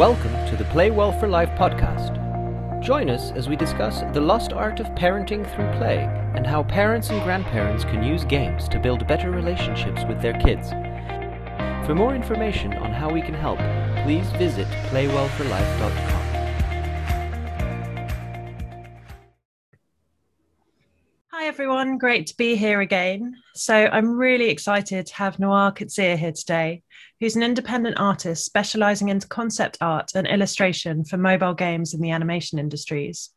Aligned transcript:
Welcome 0.00 0.32
to 0.48 0.56
the 0.56 0.64
Play 0.70 0.90
Well 0.90 1.12
for 1.12 1.28
Life 1.28 1.50
podcast. 1.58 2.16
Join 2.82 3.10
us 3.10 3.32
as 3.32 3.50
we 3.50 3.54
discuss 3.54 4.00
the 4.14 4.20
lost 4.22 4.50
art 4.50 4.80
of 4.80 4.86
parenting 4.94 5.44
through 5.54 5.70
play 5.76 6.08
and 6.34 6.46
how 6.46 6.62
parents 6.62 7.10
and 7.10 7.22
grandparents 7.22 7.84
can 7.84 8.02
use 8.02 8.24
games 8.24 8.66
to 8.70 8.78
build 8.78 9.06
better 9.06 9.30
relationships 9.30 10.00
with 10.08 10.22
their 10.22 10.32
kids. 10.40 10.70
For 11.86 11.94
more 11.94 12.14
information 12.14 12.72
on 12.78 12.92
how 12.92 13.12
we 13.12 13.20
can 13.20 13.34
help, 13.34 13.58
please 14.02 14.30
visit 14.38 14.66
playwellforlife.com. 14.88 16.19
everyone, 21.60 21.98
great 21.98 22.26
to 22.26 22.34
be 22.38 22.56
here 22.56 22.80
again. 22.80 23.34
So 23.54 23.74
I'm 23.74 24.16
really 24.16 24.48
excited 24.48 25.04
to 25.04 25.14
have 25.16 25.38
Noa 25.38 25.74
Katsir 25.76 26.16
here 26.16 26.32
today 26.32 26.82
who's 27.20 27.36
an 27.36 27.42
independent 27.42 28.00
artist 28.00 28.46
specializing 28.46 29.10
in 29.10 29.20
concept 29.20 29.76
art 29.82 30.12
and 30.14 30.26
illustration 30.26 31.04
for 31.04 31.18
mobile 31.18 31.52
games 31.52 31.92
in 31.92 32.00
the 32.00 32.12
animation 32.12 32.58
industries. 32.58 33.28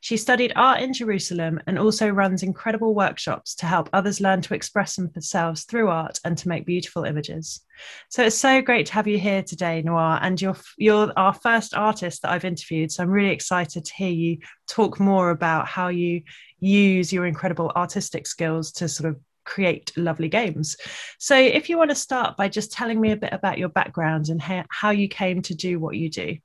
She 0.00 0.16
studied 0.16 0.52
art 0.56 0.80
in 0.80 0.92
Jerusalem 0.92 1.60
and 1.66 1.78
also 1.78 2.08
runs 2.08 2.42
incredible 2.42 2.94
workshops 2.94 3.54
to 3.56 3.66
help 3.66 3.88
others 3.92 4.20
learn 4.20 4.42
to 4.42 4.54
express 4.54 4.96
themselves 4.96 5.64
through 5.64 5.88
art 5.88 6.18
and 6.24 6.36
to 6.38 6.48
make 6.48 6.66
beautiful 6.66 7.04
images. 7.04 7.60
So 8.08 8.24
it's 8.24 8.36
so 8.36 8.60
great 8.62 8.86
to 8.86 8.92
have 8.94 9.06
you 9.06 9.18
here 9.18 9.42
today, 9.42 9.82
Noa, 9.82 10.18
and 10.22 10.40
you're 10.40 10.56
you're 10.76 11.12
our 11.16 11.32
first 11.32 11.74
artist 11.74 12.22
that 12.22 12.32
I've 12.32 12.44
interviewed. 12.44 12.90
So 12.90 13.02
I'm 13.02 13.10
really 13.10 13.30
excited 13.30 13.84
to 13.84 13.94
hear 13.94 14.10
you 14.10 14.38
talk 14.68 14.98
more 14.98 15.30
about 15.30 15.68
how 15.68 15.88
you 15.88 16.22
use 16.58 17.12
your 17.12 17.26
incredible 17.26 17.72
artistic 17.76 18.26
skills 18.26 18.72
to 18.72 18.88
sort 18.88 19.10
of 19.10 19.20
create 19.44 19.92
lovely 19.96 20.28
games. 20.28 20.76
So, 21.18 21.36
if 21.36 21.68
you 21.68 21.78
want 21.78 21.90
to 21.90 21.96
start 21.96 22.36
by 22.36 22.48
just 22.48 22.72
telling 22.72 23.00
me 23.00 23.12
a 23.12 23.16
bit 23.16 23.32
about 23.32 23.58
your 23.58 23.68
background 23.68 24.28
and 24.28 24.40
how 24.68 24.90
you 24.90 25.08
came 25.08 25.42
to 25.42 25.54
do 25.54 25.78
what 25.78 25.96
you 25.96 26.10
do. 26.10 26.36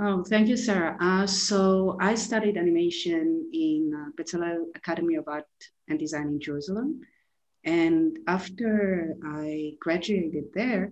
Oh, 0.00 0.24
thank 0.24 0.48
you, 0.48 0.56
Sarah. 0.56 0.96
Uh, 1.00 1.26
so, 1.26 1.98
I 2.00 2.14
studied 2.14 2.56
animation 2.56 3.50
in 3.52 3.92
uh, 3.94 4.10
Bezalel 4.16 4.64
Academy 4.74 5.16
of 5.16 5.28
Art 5.28 5.44
and 5.88 5.98
Design 5.98 6.28
in 6.28 6.40
Jerusalem. 6.40 7.00
And 7.64 8.18
after 8.26 9.14
I 9.22 9.72
graduated 9.80 10.44
there, 10.54 10.90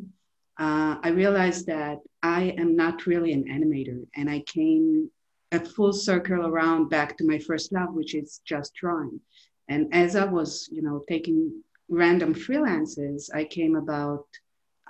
uh, 0.59 0.97
I 1.03 1.09
realized 1.09 1.67
that 1.67 1.99
I 2.23 2.55
am 2.59 2.77
not 2.77 3.07
really 3.07 3.33
an 3.33 3.45
animator. 3.45 4.07
And 4.17 4.29
I 4.29 4.41
came 4.41 5.11
a 5.51 5.61
full 5.61 5.95
circle 5.95 6.47
around 6.47 6.91
back 6.91 7.17
to 7.17 7.27
my 7.27 7.39
first 7.39 7.73
love, 7.73 7.95
which 7.95 8.15
is 8.15 8.43
just 8.45 8.75
drawing. 8.75 9.19
And 9.69 9.93
as 9.95 10.15
I 10.15 10.25
was, 10.25 10.69
you 10.71 10.83
know, 10.83 11.03
taking 11.09 11.63
random 11.89 12.35
freelances, 12.35 13.35
I 13.35 13.45
came 13.45 13.77
about 13.77 14.27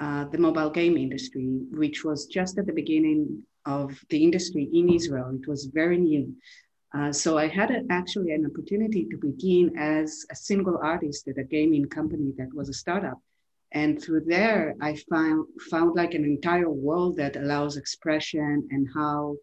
uh, 0.00 0.24
the 0.24 0.38
mobile 0.38 0.70
game 0.70 0.96
industry, 0.96 1.60
which 1.70 2.04
was 2.04 2.26
just 2.26 2.58
at 2.58 2.66
the 2.66 2.72
beginning 2.72 3.44
of 3.66 3.98
the 4.08 4.22
industry 4.22 4.68
in 4.72 4.88
Israel. 4.88 5.30
It 5.40 5.48
was 5.48 5.66
very 5.66 5.98
new. 5.98 6.34
Uh, 6.92 7.12
so 7.12 7.38
I 7.38 7.46
had 7.46 7.70
a, 7.70 7.82
actually 7.90 8.32
an 8.32 8.46
opportunity 8.46 9.06
to 9.10 9.16
begin 9.16 9.76
as 9.78 10.26
a 10.30 10.36
single 10.36 10.78
artist 10.82 11.28
at 11.28 11.38
a 11.38 11.44
gaming 11.44 11.86
company 11.86 12.32
that 12.36 12.52
was 12.52 12.68
a 12.68 12.74
startup. 12.74 13.18
And 13.72 14.02
through 14.02 14.24
there, 14.26 14.74
I 14.80 14.96
found, 15.08 15.46
found 15.70 15.94
like 15.94 16.14
an 16.14 16.24
entire 16.24 16.68
world 16.68 17.16
that 17.18 17.36
allows 17.36 17.76
expression 17.76 18.66
and 18.72 18.88
how 18.92 19.36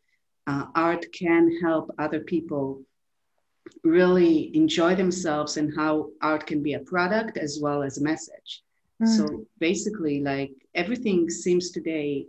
uh, 0.48 0.66
art 0.76 1.06
can 1.14 1.60
help 1.62 1.94
other 1.98 2.20
people 2.20 2.82
really 3.84 4.56
enjoy 4.56 4.96
themselves 4.96 5.58
and 5.58 5.74
how 5.76 6.10
art 6.22 6.46
can 6.46 6.62
be 6.62 6.74
a 6.74 6.80
product 6.80 7.38
as 7.38 7.60
well 7.62 7.84
as 7.84 7.98
a 7.98 8.04
message. 8.04 8.64
Mm. 9.02 9.08
So 9.08 9.46
basically, 9.60 10.22
like 10.22 10.52
everything 10.76 11.30
seems 11.30 11.72
today 11.72 12.26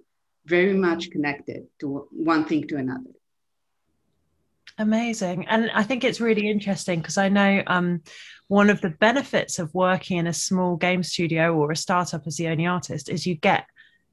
very 0.49 0.75
much 0.75 1.11
connected 1.11 1.67
to 1.81 2.09
one 2.11 2.45
thing 2.45 2.67
to 2.69 2.77
another. 2.77 3.11
Amazing. 4.79 5.47
And 5.49 5.71
I 5.75 5.83
think 5.83 6.05
it's 6.05 6.21
really 6.21 6.49
interesting 6.49 7.01
because 7.01 7.19
I 7.19 7.29
know 7.29 7.63
um, 7.67 8.03
one 8.47 8.71
of 8.71 8.81
the 8.81 8.91
benefits 8.91 9.59
of 9.59 9.75
working 9.75 10.19
in 10.19 10.29
a 10.29 10.33
small 10.33 10.77
game 10.77 11.03
studio 11.03 11.55
or 11.55 11.73
a 11.73 11.77
startup 11.77 12.27
as 12.27 12.37
the 12.37 12.49
only 12.49 12.67
artist 12.67 13.09
is 13.09 13.27
you 13.27 13.35
get 13.35 13.67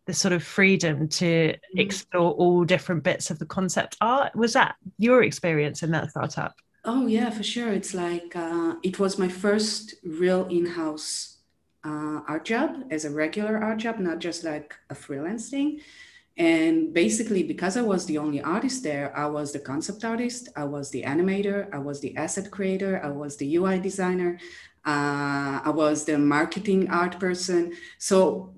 the 0.07 0.13
sort 0.13 0.33
of 0.33 0.43
freedom 0.43 1.07
to 1.07 1.25
mm. 1.25 1.57
explore 1.75 2.31
all 2.31 2.63
different 2.63 3.03
bits 3.03 3.29
of 3.29 3.37
the 3.37 3.45
concept 3.45 3.95
art. 4.01 4.35
Was 4.35 4.53
that 4.53 4.75
your 4.97 5.23
experience 5.23 5.83
in 5.83 5.91
that 5.91 6.09
startup? 6.09 6.55
Oh 6.83 7.07
yeah, 7.07 7.29
for 7.29 7.43
sure. 7.43 7.71
It's 7.71 7.93
like 7.93 8.35
uh, 8.35 8.75
it 8.83 8.99
was 8.99 9.17
my 9.17 9.27
first 9.27 9.95
real 10.03 10.45
in-house 10.47 11.37
uh, 11.83 12.21
art 12.27 12.45
job 12.45 12.85
as 12.91 13.05
a 13.05 13.11
regular 13.11 13.57
art 13.57 13.79
job, 13.79 13.99
not 13.99 14.19
just 14.19 14.43
like 14.43 14.75
a 14.89 14.95
freelance 14.95 15.49
thing. 15.49 15.81
And 16.37 16.93
basically, 16.93 17.43
because 17.43 17.77
I 17.77 17.81
was 17.81 18.05
the 18.05 18.17
only 18.17 18.41
artist 18.41 18.83
there, 18.83 19.15
I 19.15 19.25
was 19.25 19.53
the 19.53 19.59
concept 19.59 20.03
artist, 20.03 20.49
I 20.55 20.65
was 20.65 20.89
the 20.91 21.03
animator, 21.03 21.73
I 21.73 21.77
was 21.77 22.01
the 22.01 22.15
asset 22.17 22.51
creator, 22.51 23.01
I 23.01 23.09
was 23.09 23.37
the 23.37 23.55
UI 23.55 23.79
designer, 23.79 24.37
uh, 24.85 25.61
I 25.63 25.71
was 25.73 26.03
the 26.03 26.17
marketing 26.17 26.89
art 26.89 27.19
person. 27.19 27.73
So 27.99 28.53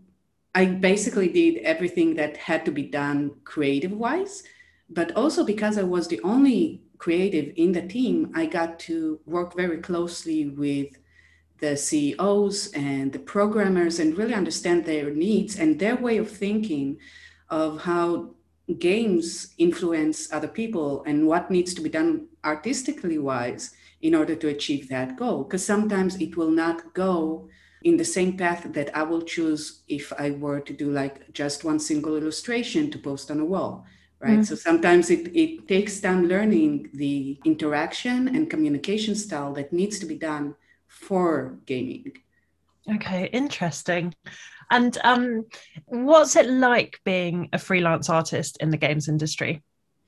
I 0.56 0.66
basically 0.66 1.30
did 1.30 1.60
everything 1.60 2.16
that 2.16 2.36
had 2.38 2.66
to 2.66 2.72
be 2.72 2.84
done 2.84 3.32
creative 3.44 3.92
wise. 3.92 4.42
But 4.90 5.16
also 5.16 5.44
because 5.44 5.78
I 5.78 5.84
was 5.84 6.08
the 6.08 6.22
only 6.22 6.82
creative 6.98 7.54
in 7.58 7.74
the 7.74 7.88
team, 7.88 8.32
I 8.34 8.48
got 8.48 8.80
to 8.80 9.20
work 9.28 9.56
very 9.56 9.78
closely 9.78 10.50
with 10.50 10.98
the 11.60 11.78
CEOs 11.78 12.72
and 12.74 13.12
the 13.12 13.20
programmers 13.20 14.00
and 14.00 14.18
really 14.18 14.34
understand 14.34 14.86
their 14.86 15.12
needs 15.12 15.60
and 15.60 15.80
their 15.80 15.96
way 15.96 16.18
of 16.18 16.30
thinking 16.30 16.98
of 17.50 17.82
how 17.82 18.32
games 18.80 19.54
influence 19.58 20.32
other 20.34 20.48
people 20.48 21.04
and 21.06 21.26
what 21.26 21.50
needs 21.50 21.74
to 21.74 21.82
be 21.82 21.90
done 21.90 22.28
artistically 22.44 23.18
wise 23.18 23.74
in 24.02 24.14
order 24.14 24.36
to 24.36 24.50
achieve 24.50 24.90
that 24.90 25.16
goal. 25.18 25.44
Because 25.44 25.66
sometimes 25.66 26.20
it 26.22 26.36
will 26.36 26.52
not 26.52 26.94
go 26.94 27.48
in 27.84 27.98
the 27.98 28.06
same 28.06 28.36
path 28.36 28.72
that 28.74 28.96
I 28.96 29.04
will 29.04 29.22
choose 29.22 29.84
if 29.88 30.12
I 30.18 30.32
were 30.32 30.60
to 30.60 30.74
do 30.74 30.92
like 30.92 31.32
just 31.34 31.64
one 31.64 31.80
single 31.80 32.18
illustration 32.18 32.92
to 32.92 32.98
post 32.98 33.32
on 33.32 33.40
a 33.40 33.46
wall 33.46 33.86
right? 34.20 34.40
Mm-hmm. 34.40 34.44
So 34.44 34.56
sometimes 34.56 35.10
it, 35.10 35.36
it 35.36 35.68
takes 35.68 36.00
time 36.00 36.28
learning 36.28 36.90
the 36.94 37.40
interaction 37.46 38.28
and 38.28 38.50
communication 38.50 39.16
style 39.16 39.54
that 39.54 39.74
needs 39.74 40.00
to 40.00 40.06
be 40.06 40.18
done 40.18 40.56
for 40.88 41.58
gaming. 41.66 42.14
Okay, 42.96 43.30
interesting. 43.34 44.14
And 44.72 44.98
um, 45.04 45.46
what's 45.86 46.36
it 46.36 46.50
like 46.50 47.00
being 47.04 47.50
a 47.54 47.60
freelance 47.60 48.10
artist 48.10 48.58
in 48.60 48.70
the 48.70 48.78
games 48.78 49.08
industry? 49.08 49.64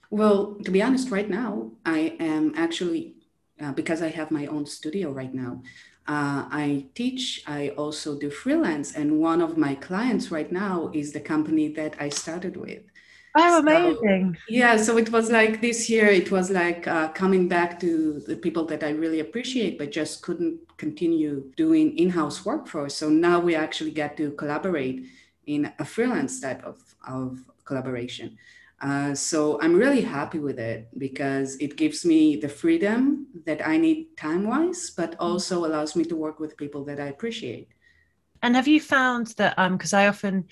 Well, 0.10 0.58
to 0.64 0.72
be 0.72 0.82
honest, 0.82 1.12
right 1.12 1.30
now, 1.30 1.72
I 1.86 2.16
am 2.20 2.54
actually, 2.56 3.16
uh, 3.62 3.74
because 3.74 4.02
I 4.02 4.10
have 4.10 4.32
my 4.32 4.48
own 4.48 4.66
studio 4.66 5.12
right 5.12 5.34
now, 5.34 5.62
uh, 6.08 6.48
I 6.50 6.88
teach, 6.96 7.44
I 7.46 7.70
also 7.70 8.18
do 8.18 8.32
freelance. 8.32 8.96
And 8.96 9.20
one 9.20 9.42
of 9.42 9.58
my 9.58 9.76
clients 9.76 10.32
right 10.32 10.52
now 10.52 10.90
is 10.94 11.12
the 11.12 11.20
company 11.20 11.68
that 11.74 11.96
I 12.00 12.10
started 12.10 12.58
with. 12.58 12.82
Oh, 13.36 13.60
amazing. 13.60 14.36
So, 14.36 14.42
yeah. 14.48 14.78
So 14.78 14.98
it 14.98 15.12
was 15.12 15.30
like 15.30 15.62
this 15.62 15.90
year, 15.90 16.08
it 16.08 16.32
was 16.32 16.50
like 16.50 16.88
uh, 16.88 17.10
coming 17.10 17.48
back 17.48 17.80
to 17.80 18.22
the 18.28 18.36
people 18.36 18.66
that 18.66 18.84
I 18.84 18.90
really 18.90 19.20
appreciate, 19.20 19.78
but 19.78 19.92
just 19.92 20.24
couldn't 20.24 20.60
continue 20.78 21.52
doing 21.56 21.98
in 21.98 22.10
house 22.10 22.44
work 22.44 22.68
for. 22.68 22.90
So 22.90 23.10
now 23.10 23.40
we 23.40 23.56
actually 23.56 23.92
get 23.92 24.18
to 24.18 24.32
collaborate 24.32 25.06
in 25.46 25.72
a 25.80 25.86
freelance 25.86 26.40
type 26.40 26.64
of, 26.64 26.78
of 27.08 27.40
collaboration. 27.66 28.38
Uh, 28.82 29.14
so 29.14 29.60
I'm 29.62 29.76
really 29.76 30.02
happy 30.02 30.40
with 30.40 30.58
it 30.58 30.88
because 30.98 31.58
it 31.58 31.76
gives 31.76 32.06
me 32.06 32.38
the 32.38 32.48
freedom 32.48 33.28
that 33.46 33.68
I 33.68 33.78
need 33.78 34.16
time 34.16 34.48
wise, 34.48 34.92
but 34.96 35.12
mm-hmm. 35.12 35.24
also 35.24 35.66
allows 35.66 35.96
me 35.96 36.06
to 36.06 36.16
work 36.16 36.40
with 36.40 36.58
people 36.58 36.86
that 36.86 37.00
I 37.00 37.08
appreciate. 37.08 37.68
And 38.42 38.56
have 38.56 38.70
you 38.70 38.80
found 38.80 39.28
that, 39.38 39.58
because 39.72 39.94
um, 39.94 40.00
I 40.00 40.08
often, 40.08 40.46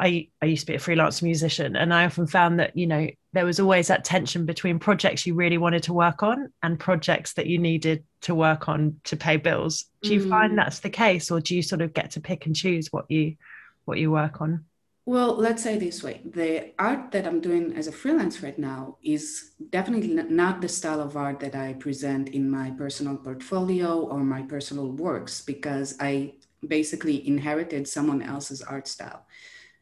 I, 0.00 0.28
I 0.40 0.46
used 0.46 0.62
to 0.62 0.72
be 0.72 0.76
a 0.76 0.80
freelance 0.80 1.20
musician 1.20 1.76
and 1.76 1.92
I 1.92 2.06
often 2.06 2.26
found 2.26 2.58
that, 2.58 2.76
you 2.76 2.86
know, 2.86 3.08
there 3.32 3.44
was 3.44 3.60
always 3.60 3.88
that 3.88 4.04
tension 4.04 4.46
between 4.46 4.78
projects 4.78 5.26
you 5.26 5.34
really 5.34 5.58
wanted 5.58 5.82
to 5.84 5.92
work 5.92 6.22
on 6.22 6.52
and 6.62 6.80
projects 6.80 7.34
that 7.34 7.46
you 7.46 7.58
needed 7.58 8.04
to 8.22 8.34
work 8.34 8.68
on 8.68 9.00
to 9.04 9.16
pay 9.16 9.36
bills. 9.36 9.84
Do 10.02 10.14
you 10.14 10.20
mm. 10.20 10.30
find 10.30 10.58
that's 10.58 10.80
the 10.80 10.90
case 10.90 11.30
or 11.30 11.40
do 11.40 11.54
you 11.54 11.62
sort 11.62 11.82
of 11.82 11.92
get 11.92 12.12
to 12.12 12.20
pick 12.20 12.46
and 12.46 12.56
choose 12.56 12.88
what 12.90 13.10
you 13.10 13.36
what 13.84 13.98
you 13.98 14.10
work 14.10 14.40
on? 14.40 14.64
Well, 15.06 15.34
let's 15.34 15.62
say 15.62 15.78
this 15.78 16.02
way. 16.02 16.20
The 16.24 16.72
art 16.78 17.10
that 17.12 17.26
I'm 17.26 17.40
doing 17.40 17.74
as 17.74 17.86
a 17.86 17.92
freelance 17.92 18.42
right 18.42 18.58
now 18.58 18.96
is 19.02 19.52
definitely 19.70 20.14
not 20.14 20.60
the 20.60 20.68
style 20.68 21.00
of 21.00 21.16
art 21.16 21.40
that 21.40 21.54
I 21.54 21.74
present 21.74 22.28
in 22.28 22.48
my 22.50 22.70
personal 22.70 23.16
portfolio 23.16 24.00
or 24.00 24.20
my 24.20 24.42
personal 24.42 24.92
works 24.92 25.40
because 25.40 25.96
I 26.00 26.34
basically 26.66 27.26
inherited 27.26 27.88
someone 27.88 28.22
else's 28.22 28.62
art 28.62 28.86
style. 28.86 29.26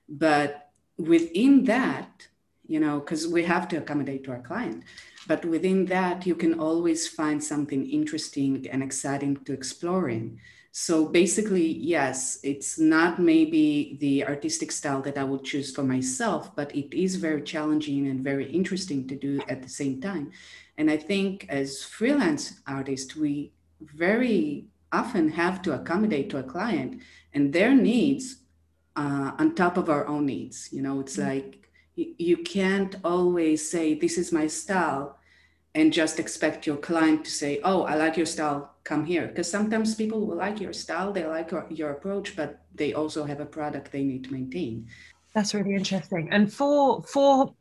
But 0.09 0.71
within 0.97 1.65
that, 1.65 2.29
you 2.67 2.81
know, 2.81 3.01
because 3.01 3.27
we 3.27 3.45
have 3.45 3.69
to 3.69 3.79
accommodate 3.79 4.25
to 4.25 4.33
our 4.33 4.43
client, 4.43 4.85
but 5.27 5.45
within 5.45 5.87
that, 5.87 6.27
you 6.27 6.35
can 6.35 6.59
always 6.59 7.07
find 7.09 7.43
something 7.43 7.89
interesting 7.89 8.67
and 8.71 8.83
exciting 8.83 9.37
to 9.45 9.53
exploring. 9.53 10.41
So 10.73 11.07
basically, 11.07 11.67
yes, 11.67 12.39
it's 12.43 12.79
not 12.79 13.19
maybe 13.19 13.97
the 14.01 14.25
artistic 14.27 14.71
style 14.71 15.03
that 15.03 15.19
I 15.19 15.25
would 15.25 15.45
choose 15.45 15.75
for 15.75 15.83
myself, 15.83 16.55
but 16.55 16.75
it 16.75 16.95
is 16.95 17.17
very 17.17 17.43
challenging 17.43 18.07
and 18.07 18.23
very 18.23 18.51
interesting 18.51 19.09
to 19.09 19.17
do 19.17 19.41
at 19.49 19.63
the 19.63 19.69
same 19.69 20.01
time. 20.01 20.31
And 20.77 20.91
I 20.91 20.97
think 20.97 21.47
as 21.49 21.83
freelance 21.83 22.61
artists, 22.67 23.17
we 23.17 23.53
very 23.81 24.67
often 24.93 25.31
have 25.31 25.63
to 25.63 25.75
accommodate 25.75 26.31
to 26.31 26.39
a 26.39 26.43
client 26.43 27.01
and 27.35 27.53
their 27.53 27.75
needs 27.75 28.37
uh, 28.99 29.31
on 29.39 29.55
top 29.55 29.77
of 29.77 29.89
our 29.89 30.07
own 30.09 30.27
needs. 30.27 30.69
You 30.73 30.83
know, 30.83 31.01
it's 31.01 31.17
mm-hmm. 31.17 31.29
like 31.29 31.71
you, 31.95 32.15
you 32.19 32.37
can't 32.39 32.97
always 33.05 33.71
say, 33.71 33.95
This 33.95 34.19
is 34.19 34.33
my 34.33 34.49
style, 34.49 35.19
and 35.75 35.93
just 35.93 36.19
expect 36.19 36.67
your 36.67 36.77
client 36.77 37.25
to 37.25 37.31
say, 37.31 37.61
Oh, 37.63 37.83
I 37.83 37.95
like 37.95 38.17
your 38.17 38.27
style, 38.27 38.75
come 38.83 39.05
here. 39.05 39.29
Because 39.29 39.49
sometimes 39.49 39.95
people 39.95 40.27
will 40.27 40.37
like 40.37 40.61
your 40.61 40.73
style, 40.73 41.13
they 41.13 41.25
like 41.25 41.53
your, 41.53 41.67
your 41.71 41.91
approach, 41.91 42.35
but 42.35 42.63
they 42.75 42.93
also 42.93 43.25
have 43.25 43.41
a 43.41 43.47
product 43.47 43.93
they 43.93 44.03
need 44.03 44.25
to 44.25 44.33
maintain. 44.33 44.89
That's 45.33 45.55
really 45.55 45.75
interesting. 45.75 46.29
And 46.33 46.53
for 46.53 47.03
for 47.05 47.55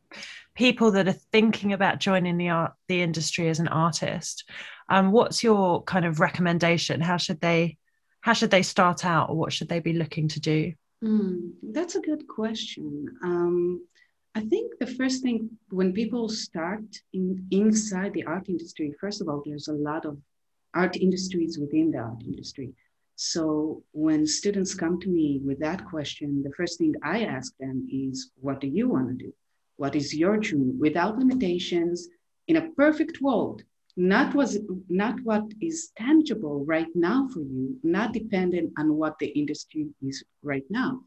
people 0.55 0.89
that 0.91 1.07
are 1.07 1.21
thinking 1.31 1.73
about 1.73 1.99
joining 1.99 2.37
the 2.37 2.49
art 2.49 2.73
the 2.87 3.03
industry 3.03 3.47
as 3.49 3.59
an 3.59 3.67
artist, 3.67 4.49
um, 4.89 5.11
what's 5.11 5.43
your 5.43 5.83
kind 5.83 6.05
of 6.05 6.19
recommendation? 6.19 6.99
How 7.01 7.17
should 7.17 7.41
they 7.41 7.77
how 8.21 8.33
should 8.33 8.49
they 8.49 8.63
start 8.63 9.05
out, 9.05 9.29
or 9.29 9.35
what 9.35 9.53
should 9.53 9.69
they 9.69 9.79
be 9.79 9.93
looking 9.93 10.29
to 10.29 10.39
do? 10.39 10.73
Mm, 11.03 11.51
that's 11.61 11.95
a 11.95 12.01
good 12.01 12.27
question. 12.27 13.07
Um, 13.23 13.85
I 14.35 14.41
think 14.41 14.73
the 14.79 14.87
first 14.87 15.21
thing 15.21 15.49
when 15.69 15.93
people 15.93 16.29
start 16.29 16.83
in, 17.13 17.47
inside 17.51 18.13
the 18.13 18.23
art 18.25 18.49
industry, 18.49 18.93
first 18.99 19.21
of 19.21 19.29
all, 19.29 19.43
there's 19.45 19.67
a 19.67 19.73
lot 19.73 20.05
of 20.05 20.17
art 20.73 20.95
industries 20.97 21.57
within 21.57 21.91
the 21.91 21.99
art 21.99 22.23
industry. 22.23 22.73
So 23.15 23.83
when 23.93 24.27
students 24.27 24.75
come 24.75 24.99
to 25.01 25.09
me 25.09 25.41
with 25.43 25.59
that 25.59 25.85
question, 25.85 26.43
the 26.43 26.51
first 26.51 26.77
thing 26.77 26.93
I 27.03 27.23
ask 27.25 27.55
them 27.57 27.87
is, 27.91 28.31
what 28.39 28.61
do 28.61 28.67
you 28.67 28.89
want 28.89 29.07
to 29.09 29.25
do? 29.25 29.33
What 29.77 29.95
is 29.95 30.15
your 30.15 30.37
dream? 30.37 30.77
Without 30.79 31.17
limitations, 31.17 32.07
in 32.47 32.57
a 32.57 32.69
perfect 32.71 33.21
world, 33.21 33.63
not 33.97 34.35
was 34.35 34.59
not 34.87 35.19
what 35.23 35.43
is 35.59 35.91
tangible 35.97 36.63
right 36.65 36.87
now 36.95 37.27
for 37.33 37.39
you 37.39 37.75
not 37.83 38.13
dependent 38.13 38.71
on 38.77 38.93
what 38.93 39.17
the 39.19 39.27
industry 39.27 39.87
is 40.01 40.23
right 40.43 40.65
now 40.69 41.01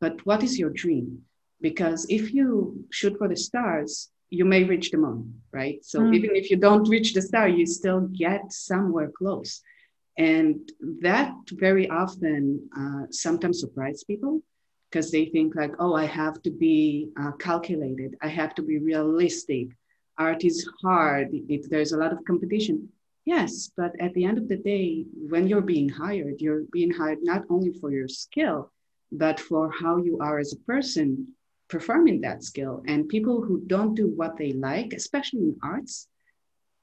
but 0.00 0.24
what 0.26 0.42
is 0.42 0.58
your 0.58 0.70
dream? 0.70 1.22
Because 1.60 2.06
if 2.08 2.34
you 2.34 2.84
shoot 2.90 3.16
for 3.18 3.28
the 3.28 3.36
stars 3.36 4.10
you 4.28 4.44
may 4.44 4.64
reach 4.64 4.90
the 4.90 4.98
moon 4.98 5.40
right? 5.52 5.84
So 5.84 6.00
mm. 6.00 6.14
even 6.14 6.34
if 6.34 6.50
you 6.50 6.56
don't 6.56 6.88
reach 6.88 7.14
the 7.14 7.22
star 7.22 7.48
you 7.48 7.66
still 7.66 8.00
get 8.00 8.52
somewhere 8.52 9.10
close. 9.16 9.62
And 10.18 10.70
that 11.02 11.32
very 11.52 11.88
often 11.90 12.68
uh, 12.76 13.06
sometimes 13.10 13.60
surprise 13.60 14.02
people 14.04 14.42
because 14.90 15.10
they 15.10 15.26
think 15.26 15.54
like 15.54 15.74
oh 15.78 15.94
i 15.94 16.06
have 16.06 16.40
to 16.42 16.50
be 16.50 17.08
uh, 17.20 17.32
calculated. 17.32 18.16
I 18.22 18.28
have 18.28 18.54
to 18.56 18.62
be 18.62 18.78
realistic 18.78 19.68
art 20.18 20.44
is 20.44 20.68
hard, 20.82 21.28
it, 21.32 21.70
there's 21.70 21.92
a 21.92 21.98
lot 21.98 22.12
of 22.12 22.24
competition. 22.24 22.88
Yes, 23.24 23.70
but 23.76 23.92
at 24.00 24.14
the 24.14 24.24
end 24.24 24.38
of 24.38 24.48
the 24.48 24.56
day, 24.56 25.04
when 25.28 25.48
you're 25.48 25.60
being 25.74 25.88
hired, 25.88 26.40
you're 26.40 26.62
being 26.70 26.92
hired 26.92 27.18
not 27.22 27.42
only 27.50 27.72
for 27.72 27.90
your 27.90 28.08
skill, 28.08 28.70
but 29.10 29.40
for 29.40 29.70
how 29.70 29.96
you 29.96 30.18
are 30.20 30.38
as 30.38 30.52
a 30.52 30.64
person 30.64 31.28
performing 31.68 32.20
that 32.20 32.44
skill. 32.44 32.82
And 32.86 33.08
people 33.08 33.42
who 33.42 33.62
don't 33.66 33.94
do 33.94 34.08
what 34.08 34.36
they 34.36 34.52
like, 34.52 34.92
especially 34.92 35.40
in 35.40 35.56
arts, 35.62 36.06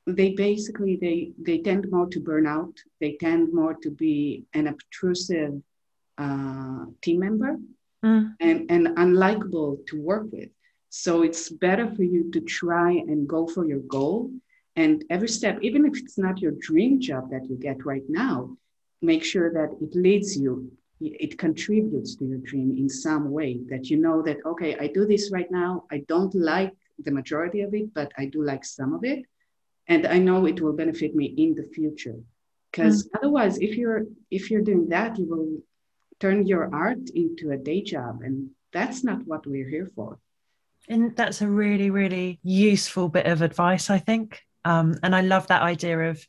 they 0.05 0.33
basically 0.33 0.97
they 0.97 1.31
they 1.41 1.59
tend 1.59 1.89
more 1.89 2.07
to 2.07 2.19
burn 2.19 2.45
out. 2.45 2.75
They 2.99 3.15
tend 3.19 3.53
more 3.53 3.75
to 3.75 3.89
be 3.89 4.43
an 4.53 4.67
obtrusive 4.67 5.61
uh, 6.17 6.85
team 7.01 7.19
member 7.19 7.57
mm. 8.03 8.35
and 8.39 8.69
and 8.69 8.87
unlikable 8.97 9.85
to 9.87 10.01
work 10.01 10.25
with. 10.31 10.49
So 10.95 11.23
it's 11.23 11.49
better 11.49 11.89
for 11.95 12.03
you 12.03 12.29
to 12.33 12.39
try 12.39 12.91
and 12.91 13.27
go 13.27 13.47
for 13.47 13.65
your 13.65 13.79
goal. 13.79 14.29
And 14.75 15.03
every 15.09 15.27
step, 15.27 15.57
even 15.63 15.87
if 15.87 15.97
it's 15.97 16.19
not 16.19 16.39
your 16.39 16.53
dream 16.59 17.01
job 17.01 17.31
that 17.31 17.49
you 17.49 17.55
get 17.55 17.83
right 17.83 18.03
now, 18.07 18.55
make 19.01 19.23
sure 19.23 19.51
that 19.53 19.71
it 19.81 19.95
leads 19.95 20.37
you, 20.37 20.71
it 21.01 21.39
contributes 21.39 22.13
to 22.17 22.25
your 22.25 22.37
dream 22.37 22.77
in 22.77 22.87
some 22.89 23.31
way 23.31 23.61
that 23.71 23.89
you 23.89 23.97
know 23.97 24.21
that, 24.21 24.37
okay, 24.45 24.77
I 24.77 24.85
do 24.85 25.07
this 25.07 25.31
right 25.31 25.49
now. 25.49 25.85
I 25.91 26.03
don't 26.07 26.35
like 26.35 26.73
the 26.99 27.09
majority 27.09 27.61
of 27.61 27.73
it, 27.73 27.91
but 27.95 28.11
I 28.15 28.27
do 28.27 28.43
like 28.43 28.63
some 28.63 28.93
of 28.93 29.03
it. 29.03 29.25
And 29.87 30.05
I 30.05 30.19
know 30.19 30.45
it 30.45 30.61
will 30.61 30.73
benefit 30.73 31.15
me 31.15 31.25
in 31.25 31.55
the 31.55 31.67
future. 31.73 32.19
Because 32.69 33.07
mm-hmm. 33.07 33.17
otherwise, 33.17 33.57
if 33.57 33.77
you're 33.77 34.03
if 34.29 34.51
you're 34.51 34.61
doing 34.61 34.89
that, 34.89 35.17
you 35.17 35.25
will 35.25 35.57
turn 36.19 36.45
your 36.45 36.69
art 36.71 37.09
into 37.15 37.49
a 37.49 37.57
day 37.57 37.81
job. 37.81 38.21
And 38.21 38.51
that's 38.71 39.03
not 39.03 39.25
what 39.25 39.47
we're 39.47 39.67
here 39.67 39.89
for. 39.95 40.19
And 40.89 41.15
that's 41.15 41.41
a 41.41 41.47
really, 41.47 41.89
really 41.89 42.39
useful 42.43 43.09
bit 43.09 43.25
of 43.25 43.41
advice, 43.41 43.89
I 43.89 43.99
think. 43.99 44.41
Um, 44.65 44.95
and 45.03 45.15
I 45.15 45.21
love 45.21 45.47
that 45.47 45.61
idea 45.61 46.09
of, 46.09 46.25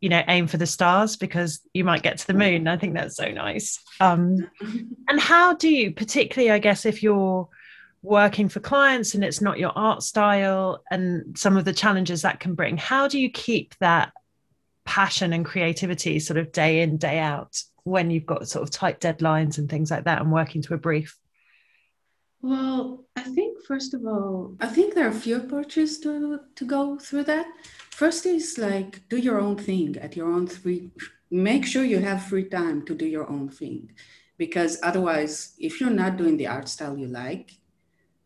you 0.00 0.08
know, 0.08 0.22
aim 0.28 0.46
for 0.46 0.56
the 0.56 0.66
stars 0.66 1.16
because 1.16 1.60
you 1.74 1.84
might 1.84 2.02
get 2.02 2.18
to 2.18 2.26
the 2.26 2.34
moon. 2.34 2.68
I 2.68 2.76
think 2.76 2.94
that's 2.94 3.16
so 3.16 3.30
nice. 3.30 3.78
Um, 4.00 4.50
and 5.08 5.20
how 5.20 5.54
do 5.54 5.68
you, 5.68 5.92
particularly, 5.92 6.50
I 6.50 6.58
guess, 6.58 6.86
if 6.86 7.02
you're 7.02 7.48
working 8.02 8.48
for 8.48 8.60
clients 8.60 9.14
and 9.14 9.22
it's 9.22 9.40
not 9.40 9.58
your 9.58 9.72
art 9.76 10.02
style 10.02 10.82
and 10.90 11.38
some 11.38 11.56
of 11.56 11.64
the 11.64 11.72
challenges 11.72 12.22
that 12.22 12.40
can 12.40 12.54
bring, 12.54 12.76
how 12.76 13.08
do 13.08 13.18
you 13.18 13.30
keep 13.30 13.74
that 13.78 14.12
passion 14.84 15.32
and 15.32 15.44
creativity 15.44 16.18
sort 16.18 16.38
of 16.38 16.50
day 16.50 16.82
in, 16.82 16.96
day 16.96 17.18
out 17.18 17.62
when 17.84 18.10
you've 18.10 18.26
got 18.26 18.48
sort 18.48 18.62
of 18.62 18.70
tight 18.70 19.00
deadlines 19.00 19.58
and 19.58 19.68
things 19.68 19.90
like 19.90 20.04
that 20.04 20.20
and 20.20 20.32
working 20.32 20.62
to 20.62 20.74
a 20.74 20.78
brief? 20.78 21.16
Well, 22.42 23.04
I 23.16 23.22
think 23.22 23.64
first 23.64 23.94
of 23.94 24.04
all, 24.04 24.56
I 24.60 24.66
think 24.66 24.94
there 24.94 25.06
are 25.06 25.10
a 25.10 25.24
few 25.26 25.36
approaches 25.36 25.98
to 26.00 26.40
to 26.56 26.64
go 26.64 26.98
through 26.98 27.24
that. 27.24 27.46
First 27.90 28.26
is 28.26 28.58
like 28.58 29.08
do 29.08 29.16
your 29.16 29.40
own 29.40 29.56
thing 29.56 29.96
at 29.98 30.16
your 30.16 30.28
own 30.30 30.46
free. 30.48 30.90
Make 31.30 31.64
sure 31.64 31.84
you 31.84 32.00
have 32.00 32.24
free 32.24 32.48
time 32.48 32.84
to 32.86 32.94
do 32.94 33.06
your 33.06 33.28
own 33.30 33.48
thing, 33.48 33.92
because 34.38 34.78
otherwise, 34.82 35.54
if 35.58 35.80
you're 35.80 35.98
not 36.02 36.16
doing 36.16 36.36
the 36.36 36.48
art 36.48 36.68
style 36.68 36.98
you 36.98 37.06
like, 37.06 37.52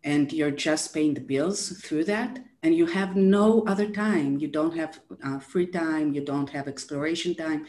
and 0.02 0.32
you're 0.32 0.50
just 0.50 0.94
paying 0.94 1.14
the 1.14 1.20
bills 1.20 1.80
through 1.84 2.04
that, 2.04 2.38
and 2.62 2.74
you 2.74 2.86
have 2.86 3.16
no 3.16 3.62
other 3.66 3.88
time, 3.90 4.38
you 4.38 4.48
don't 4.48 4.76
have 4.76 4.98
uh, 5.22 5.38
free 5.38 5.66
time, 5.66 6.14
you 6.14 6.24
don't 6.24 6.50
have 6.50 6.66
exploration 6.68 7.34
time, 7.34 7.66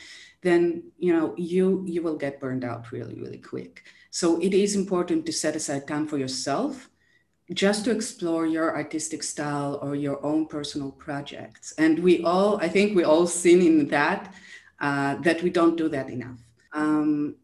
then 0.48 0.92
you 0.98 1.14
know 1.16 1.36
you 1.38 1.84
you 1.86 2.02
will 2.02 2.18
get 2.18 2.40
burned 2.40 2.64
out 2.64 2.92
really 2.92 3.16
really 3.16 3.40
quick. 3.54 3.84
So 4.10 4.40
it 4.42 4.54
is 4.54 4.76
important 4.76 5.26
to 5.26 5.32
set 5.32 5.56
aside 5.56 5.88
time 5.88 6.08
for 6.08 6.18
yourself 6.18 6.90
just 7.54 7.86
to 7.86 7.92
explore 7.92 8.46
your 8.46 8.76
artistic 8.76 9.24
style 9.24 9.80
or 9.82 9.96
your 9.96 10.24
own 10.26 10.48
personal 10.48 10.92
projects. 10.92 11.74
And 11.78 12.00
we 12.00 12.24
all, 12.24 12.58
I 12.58 12.68
think 12.68 12.96
we 12.96 13.04
all 13.04 13.28
seen 13.28 13.62
in 13.62 13.88
that, 13.88 14.34
uh, 14.80 15.16
that 15.22 15.42
we 15.44 15.50
don't 15.50 15.78
do 15.78 15.88
that 15.90 16.10
enough. 16.10 16.40
Um, 16.74 17.36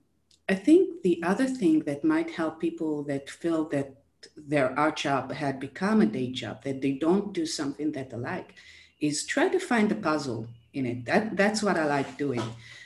I 0.49 0.55
think 0.55 1.03
the 1.03 1.23
other 1.23 1.47
thing 1.47 1.79
that 1.81 2.03
might 2.03 2.31
help 2.31 2.59
people 2.59 3.03
that 3.03 3.29
feel 3.29 3.69
that 3.69 3.95
their 4.35 4.77
art 4.77 4.97
job 4.97 5.31
had 5.31 5.59
become 5.59 6.01
a 6.01 6.05
day 6.05 6.31
job, 6.31 6.63
that 6.63 6.81
they 6.81 6.93
don't 6.93 7.33
do 7.33 7.45
something 7.45 7.93
that 7.93 8.09
they 8.09 8.17
like, 8.17 8.55
is 8.99 9.25
try 9.25 9.47
to 9.47 9.59
find 9.59 9.89
the 9.89 9.95
puzzle 9.95 10.47
in 10.73 10.85
it. 10.85 11.05
That, 11.05 11.37
that's 11.37 11.63
what 11.63 11.77
I 11.77 11.85
like 11.85 12.17
doing. 12.17 12.43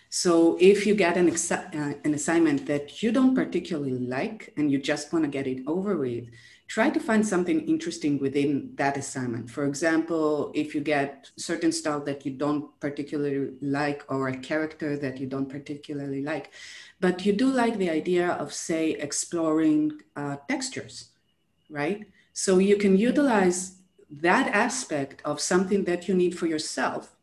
So 0.09 0.57
if 0.59 0.85
you 0.85 0.95
get 0.95 1.17
an, 1.17 1.29
uh, 1.29 1.93
an 2.05 2.13
assignment 2.13 2.65
that 2.67 3.03
you 3.03 3.11
don't 3.11 3.35
particularly 3.35 3.99
like 3.99 4.53
and 4.55 4.71
you 4.71 4.79
just 4.79 5.11
want 5.11 5.25
to 5.25 5.29
get 5.29 5.47
it 5.47 5.63
over 5.67 5.97
with, 5.97 6.29
try 6.67 6.89
to 6.89 6.99
find 6.99 7.25
something 7.25 7.67
interesting 7.67 8.19
within 8.19 8.71
that 8.75 8.97
assignment. 8.97 9.49
For 9.49 9.65
example, 9.65 10.51
if 10.55 10.73
you 10.73 10.81
get 10.81 11.29
certain 11.37 11.71
style 11.71 11.99
that 12.01 12.25
you 12.25 12.31
don't 12.31 12.77
particularly 12.79 13.51
like 13.61 14.03
or 14.09 14.29
a 14.29 14.37
character 14.37 14.97
that 14.97 15.17
you 15.19 15.27
don't 15.27 15.49
particularly 15.49 16.23
like, 16.23 16.51
but 16.99 17.25
you 17.25 17.33
do 17.33 17.49
like 17.49 17.77
the 17.77 17.89
idea 17.89 18.29
of, 18.29 18.53
say, 18.53 18.91
exploring 18.91 19.91
uh, 20.15 20.37
textures, 20.49 21.09
right? 21.69 22.05
So 22.33 22.59
you 22.59 22.77
can 22.77 22.97
utilize 22.97 23.77
that 24.09 24.47
aspect 24.53 25.21
of 25.25 25.41
something 25.41 25.83
that 25.83 26.07
you 26.07 26.15
need 26.15 26.37
for 26.37 26.47
yourself 26.47 27.16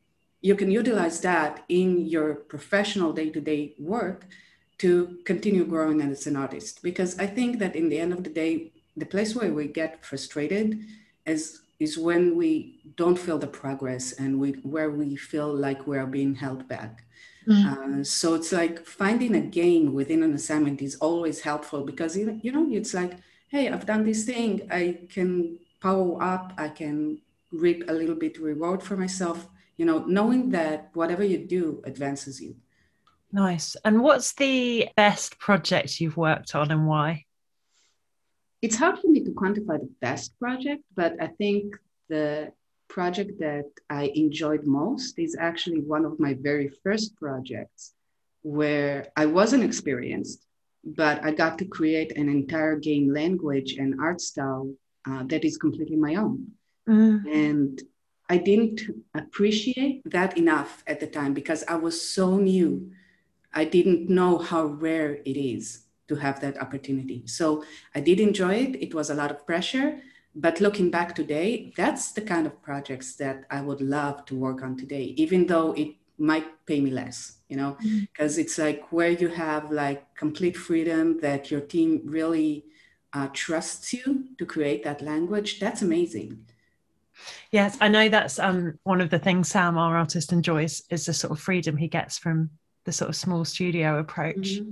you 0.44 0.54
can 0.54 0.70
utilize 0.70 1.20
that 1.22 1.64
in 1.70 2.04
your 2.04 2.34
professional 2.34 3.14
day-to-day 3.14 3.74
work 3.78 4.26
to 4.76 5.16
continue 5.24 5.64
growing 5.64 6.02
as 6.02 6.26
an 6.26 6.36
artist. 6.36 6.82
Because 6.82 7.18
i 7.18 7.26
think 7.36 7.58
that 7.60 7.74
in 7.74 7.88
the 7.88 7.98
end 8.04 8.12
of 8.12 8.22
the 8.24 8.34
day 8.42 8.50
the 9.02 9.10
place 9.14 9.34
where 9.34 9.52
we 9.58 9.66
get 9.80 10.04
frustrated 10.04 10.68
is 11.26 11.42
is 11.84 11.92
when 12.08 12.22
we 12.40 12.50
don't 13.00 13.18
feel 13.24 13.38
the 13.38 13.54
progress 13.62 14.04
and 14.22 14.30
we 14.42 14.50
where 14.74 14.90
we 15.00 15.16
feel 15.16 15.50
like 15.66 15.80
we're 15.88 16.12
being 16.18 16.34
held 16.44 16.62
back. 16.68 16.92
Mm-hmm. 17.48 18.00
uh, 18.00 18.04
so 18.04 18.26
it's 18.38 18.52
like 18.60 18.76
finding 19.02 19.34
a 19.36 19.44
gain 19.60 19.92
within 19.98 20.22
an 20.22 20.34
assignment 20.40 20.80
is 20.88 20.94
always 21.08 21.38
helpful 21.48 21.82
because 21.90 22.12
you 22.44 22.52
know 22.54 22.66
it's 22.78 22.94
like 23.00 23.12
hey 23.52 23.64
i've 23.72 23.86
done 23.92 24.04
this 24.04 24.22
thing. 24.30 24.52
I 24.70 24.84
can 25.14 25.58
power 25.86 26.12
up. 26.34 26.46
I 26.66 26.68
can 26.80 26.96
reap 27.64 27.80
a 27.88 27.94
little 28.00 28.18
bit 28.24 28.34
reward 28.50 28.82
for 28.82 28.96
myself 29.04 29.38
you 29.76 29.84
know 29.84 30.04
knowing 30.06 30.50
that 30.50 30.90
whatever 30.94 31.24
you 31.24 31.38
do 31.38 31.82
advances 31.84 32.40
you 32.40 32.54
Nice. 33.34 33.76
And 33.84 34.00
what's 34.00 34.32
the 34.34 34.88
best 34.96 35.40
project 35.40 36.00
you've 36.00 36.16
worked 36.16 36.54
on 36.54 36.70
and 36.70 36.86
why? 36.86 37.24
It's 38.62 38.76
hard 38.76 39.00
for 39.00 39.08
me 39.08 39.24
to 39.24 39.32
quantify 39.32 39.80
the 39.80 39.90
best 40.00 40.38
project, 40.38 40.84
but 40.94 41.20
I 41.20 41.26
think 41.26 41.74
the 42.08 42.52
project 42.86 43.40
that 43.40 43.68
I 43.90 44.12
enjoyed 44.14 44.64
most 44.66 45.18
is 45.18 45.36
actually 45.38 45.80
one 45.80 46.04
of 46.04 46.20
my 46.20 46.34
very 46.34 46.68
first 46.84 47.16
projects 47.16 47.94
where 48.42 49.08
I 49.16 49.26
wasn't 49.26 49.64
experienced, 49.64 50.46
but 50.84 51.24
I 51.24 51.32
got 51.32 51.58
to 51.58 51.64
create 51.64 52.16
an 52.16 52.28
entire 52.28 52.76
game 52.76 53.12
language 53.12 53.72
and 53.72 54.00
art 54.00 54.20
style 54.20 54.72
uh, 55.10 55.24
that 55.24 55.44
is 55.44 55.56
completely 55.56 55.96
my 55.96 56.14
own. 56.14 56.52
Mm. 56.88 57.34
And 57.34 57.82
I 58.28 58.38
didn't 58.38 58.82
appreciate 59.14 60.02
that 60.10 60.38
enough 60.38 60.82
at 60.86 61.00
the 61.00 61.06
time 61.06 61.34
because 61.34 61.62
I 61.68 61.76
was 61.76 62.00
so 62.00 62.36
new. 62.36 62.90
I 63.52 63.64
didn't 63.64 64.08
know 64.08 64.38
how 64.38 64.64
rare 64.64 65.18
it 65.24 65.36
is 65.36 65.84
to 66.08 66.16
have 66.16 66.40
that 66.40 66.60
opportunity. 66.60 67.26
So 67.26 67.64
I 67.94 68.00
did 68.00 68.20
enjoy 68.20 68.54
it. 68.54 68.82
It 68.82 68.94
was 68.94 69.10
a 69.10 69.14
lot 69.14 69.30
of 69.30 69.46
pressure. 69.46 70.00
But 70.34 70.60
looking 70.60 70.90
back 70.90 71.14
today, 71.14 71.72
that's 71.76 72.12
the 72.12 72.20
kind 72.20 72.46
of 72.46 72.60
projects 72.62 73.14
that 73.16 73.44
I 73.50 73.60
would 73.60 73.80
love 73.80 74.24
to 74.26 74.34
work 74.34 74.62
on 74.62 74.76
today, 74.76 75.14
even 75.16 75.46
though 75.46 75.72
it 75.72 75.94
might 76.18 76.46
pay 76.66 76.80
me 76.80 76.90
less, 76.90 77.38
you 77.48 77.56
know, 77.56 77.76
because 77.80 78.32
mm-hmm. 78.32 78.40
it's 78.40 78.58
like 78.58 78.90
where 78.90 79.10
you 79.10 79.28
have 79.28 79.70
like 79.70 80.14
complete 80.16 80.56
freedom 80.56 81.20
that 81.20 81.50
your 81.50 81.60
team 81.60 82.02
really 82.04 82.64
uh, 83.12 83.28
trusts 83.32 83.92
you 83.92 84.24
to 84.38 84.44
create 84.44 84.82
that 84.84 85.02
language. 85.02 85.60
That's 85.60 85.82
amazing. 85.82 86.44
Yes, 87.50 87.76
I 87.80 87.88
know 87.88 88.08
that's 88.08 88.38
um, 88.38 88.78
one 88.82 89.00
of 89.00 89.10
the 89.10 89.18
things 89.18 89.48
Sam, 89.48 89.78
our 89.78 89.96
artist, 89.96 90.32
enjoys 90.32 90.82
is 90.90 91.06
the 91.06 91.12
sort 91.12 91.32
of 91.32 91.40
freedom 91.40 91.76
he 91.76 91.88
gets 91.88 92.18
from 92.18 92.50
the 92.84 92.92
sort 92.92 93.08
of 93.08 93.16
small 93.16 93.44
studio 93.44 93.98
approach. 93.98 94.36
Mm-hmm. 94.36 94.70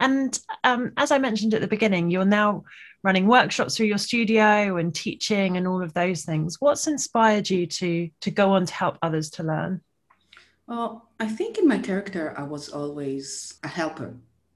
And 0.00 0.38
um, 0.64 0.92
as 0.96 1.10
I 1.10 1.18
mentioned 1.18 1.54
at 1.54 1.60
the 1.60 1.66
beginning, 1.66 2.10
you're 2.10 2.24
now 2.24 2.64
running 3.02 3.26
workshops 3.26 3.76
through 3.76 3.86
your 3.86 3.98
studio 3.98 4.76
and 4.76 4.94
teaching 4.94 5.56
and 5.56 5.66
all 5.66 5.82
of 5.82 5.94
those 5.94 6.24
things. 6.24 6.60
What's 6.60 6.86
inspired 6.86 7.48
you 7.48 7.66
to 7.66 8.10
to 8.20 8.30
go 8.30 8.52
on 8.52 8.66
to 8.66 8.74
help 8.74 8.98
others 9.02 9.30
to 9.30 9.42
learn? 9.42 9.80
Well, 10.66 11.08
I 11.18 11.26
think 11.26 11.58
in 11.58 11.66
my 11.66 11.78
character, 11.78 12.34
I 12.36 12.44
was 12.44 12.68
always 12.68 13.54
a 13.64 13.68
helper, 13.68 14.14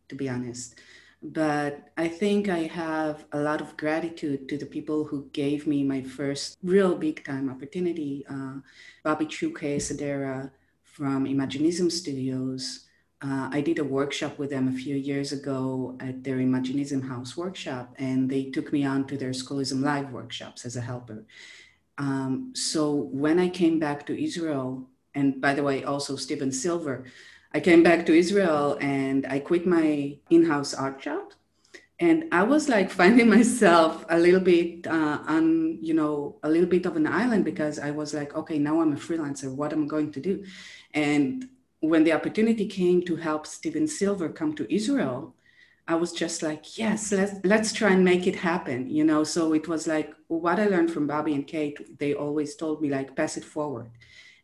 to 0.09 0.15
be 0.15 0.29
honest. 0.29 0.77
But 1.25 1.89
I 1.97 2.07
think 2.07 2.51
I 2.51 2.65
have 2.65 3.25
a 3.33 3.41
lot 3.41 3.63
of 3.63 3.79
gratitude 3.79 4.47
to 4.51 4.59
the 4.59 4.67
people 4.67 5.05
who 5.05 5.31
gave 5.33 5.67
me 5.67 5.83
my 5.83 6.03
first 6.03 6.59
real 6.63 6.95
big 6.95 7.25
time 7.25 7.49
opportunity. 7.49 8.27
Uh, 8.29 8.57
Bobby 9.03 9.25
Chiu 9.25 9.55
Kei 9.55 9.79
Acedera 9.79 10.51
from 10.83 11.25
Imaginism 11.25 11.91
Studios. 11.91 12.85
Uh, 13.23 13.49
I 13.51 13.63
did 13.63 13.79
a 13.79 13.85
workshop 13.85 14.39
with 14.39 14.51
them 14.51 14.69
a 14.69 14.73
few 14.73 14.97
years 14.97 15.33
ago 15.33 15.97
at 15.99 16.23
their 16.23 16.37
Imaginism 16.37 17.09
House 17.09 17.39
workshop, 17.39 17.95
and 17.99 18.29
they 18.29 18.51
took 18.51 18.71
me 18.71 18.85
on 18.85 19.07
to 19.07 19.17
their 19.17 19.33
Schoolism 19.33 19.81
Live 19.83 20.13
workshops 20.13 20.67
as 20.67 20.77
a 20.77 20.83
helper. 20.83 21.25
Um, 21.97 22.53
so 22.55 22.93
when 22.93 23.39
I 23.39 23.49
came 23.49 23.79
back 23.79 24.05
to 24.07 24.23
Israel, 24.23 24.91
and 25.15 25.41
by 25.41 25.55
the 25.55 25.63
way, 25.63 25.85
also 25.85 26.17
Stephen 26.17 26.53
Silver, 26.53 27.05
I 27.55 27.61
came 27.61 27.85
back 27.85 28.05
to 28.07 28.13
Israel 28.13 28.77
and 28.81 29.25
I 29.27 29.39
quit 29.39 29.65
my 29.65 30.19
in-house 30.29 30.75
art 30.75 31.01
shop. 31.01 31.33
And 32.01 32.25
I 32.33 32.43
was 32.43 32.69
like 32.69 32.91
finding 33.01 33.31
myself 33.31 34.05
a 34.11 34.19
little 34.19 34.41
bit 34.41 34.87
uh, 34.89 35.21
on, 35.27 35.79
you 35.81 35.95
know, 35.95 36.37
a 36.43 36.49
little 36.51 36.69
bit 36.69 36.85
of 36.85 36.97
an 36.97 37.07
island 37.07 37.45
because 37.45 37.79
I 37.79 37.93
was 37.93 38.13
like, 38.13 38.35
okay, 38.35 38.59
now 38.59 38.81
I'm 38.81 38.93
a 38.93 38.97
freelancer. 38.97 39.55
What 39.55 39.73
am 39.73 39.85
I 39.85 39.87
going 39.87 40.11
to 40.13 40.21
do? 40.21 40.45
And 40.93 41.49
when 41.79 42.03
the 42.03 42.13
opportunity 42.13 42.67
came 42.67 43.03
to 43.03 43.15
help 43.15 43.47
Stephen 43.47 43.87
Silver 43.87 44.29
come 44.29 44.55
to 44.57 44.75
Israel, 44.75 45.35
I 45.87 45.95
was 45.95 46.13
just 46.13 46.43
like, 46.43 46.79
yes, 46.79 47.13
let's 47.13 47.35
let's 47.45 47.73
try 47.73 47.91
and 47.91 48.03
make 48.03 48.27
it 48.27 48.37
happen, 48.37 48.89
you 48.89 49.05
know. 49.05 49.23
So 49.23 49.53
it 49.53 49.69
was 49.69 49.87
like 49.87 50.15
what 50.29 50.59
I 50.59 50.67
learned 50.67 50.91
from 50.91 51.07
Bobby 51.07 51.35
and 51.35 51.47
Kate. 51.47 51.99
They 51.99 52.15
always 52.15 52.57
told 52.57 52.81
me 52.81 52.89
like, 52.89 53.15
pass 53.15 53.37
it 53.37 53.45
forward. 53.45 53.91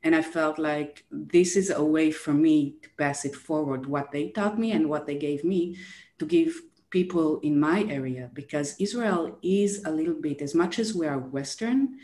And 0.03 0.15
I 0.15 0.23
felt 0.23 0.59
like 0.59 1.05
this 1.11 1.57
is 1.57 1.71
a 1.71 1.85
way 1.85 2.11
for 2.11 2.33
me 2.33 2.77
to 2.83 2.89
pass 2.97 3.25
it 3.25 3.35
forward, 3.35 3.87
what 3.87 4.11
they 4.13 4.31
taught 4.31 4.59
me 4.59 4.73
and 4.73 4.89
what 4.89 5.07
they 5.07 5.17
gave 5.17 5.45
me 5.45 5.77
to 6.19 6.27
give 6.27 6.55
people 6.91 7.39
in 7.41 7.59
my 7.61 7.85
area, 7.89 8.31
because 8.33 8.77
Israel 8.81 9.39
is 9.43 9.85
a 9.85 9.91
little 9.91 10.15
bit, 10.15 10.43
as 10.43 10.55
much 10.55 10.79
as 10.79 10.95
we 10.95 11.07
are 11.07 11.19
Western 11.19 11.99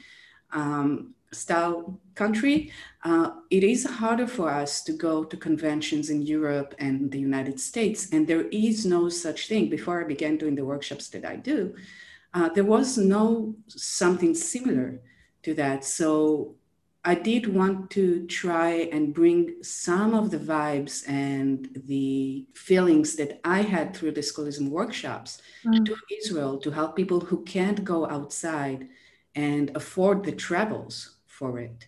um, 0.53 1.15
style 1.33 1.99
country, 2.15 2.71
uh, 3.05 3.31
it 3.51 3.65
is 3.65 3.85
harder 3.85 4.27
for 4.27 4.51
us 4.51 4.83
to 4.85 4.93
go 4.93 5.25
to 5.25 5.37
conventions 5.37 6.11
in 6.11 6.23
Europe 6.23 6.75
and 6.79 7.11
the 7.11 7.19
United 7.19 7.59
States. 7.59 8.11
And 8.13 8.27
there 8.27 8.47
is 8.51 8.87
no 8.87 9.09
such 9.09 9.49
thing. 9.49 9.69
Before 9.69 10.01
I 10.01 10.05
began 10.05 10.37
doing 10.37 10.55
the 10.55 10.65
workshops 10.65 11.09
that 11.09 11.25
I 11.25 11.37
do, 11.37 11.75
uh, 12.33 12.49
there 12.51 12.65
was 12.65 12.97
no 12.97 13.55
something 13.69 14.35
similar 14.35 15.01
to 15.43 15.55
that. 15.55 15.85
So 15.85 16.55
I 17.07 17.15
did 17.15 17.47
want 17.47 17.91
to 17.91 18.27
try 18.27 18.89
and 18.93 19.15
bring 19.15 19.63
some 19.63 20.13
of 20.13 20.33
the 20.33 20.41
vibes 20.41 21.09
and 21.09 21.69
the 21.87 22.47
feelings 22.55 23.15
that 23.15 23.41
I 23.45 23.63
had 23.63 23.95
through 23.95 24.11
the 24.11 24.25
schoolism 24.25 24.71
workshops 24.71 25.41
mm. 25.65 25.87
to 25.87 25.97
Israel 26.19 26.59
to 26.59 26.71
help 26.73 26.97
people 26.97 27.21
who 27.21 27.45
can't 27.45 27.85
go 27.85 28.11
outside 28.11 28.89
and 29.37 29.71
afford 29.77 30.25
the 30.25 30.33
travels 30.33 31.19
for 31.27 31.61
it. 31.61 31.87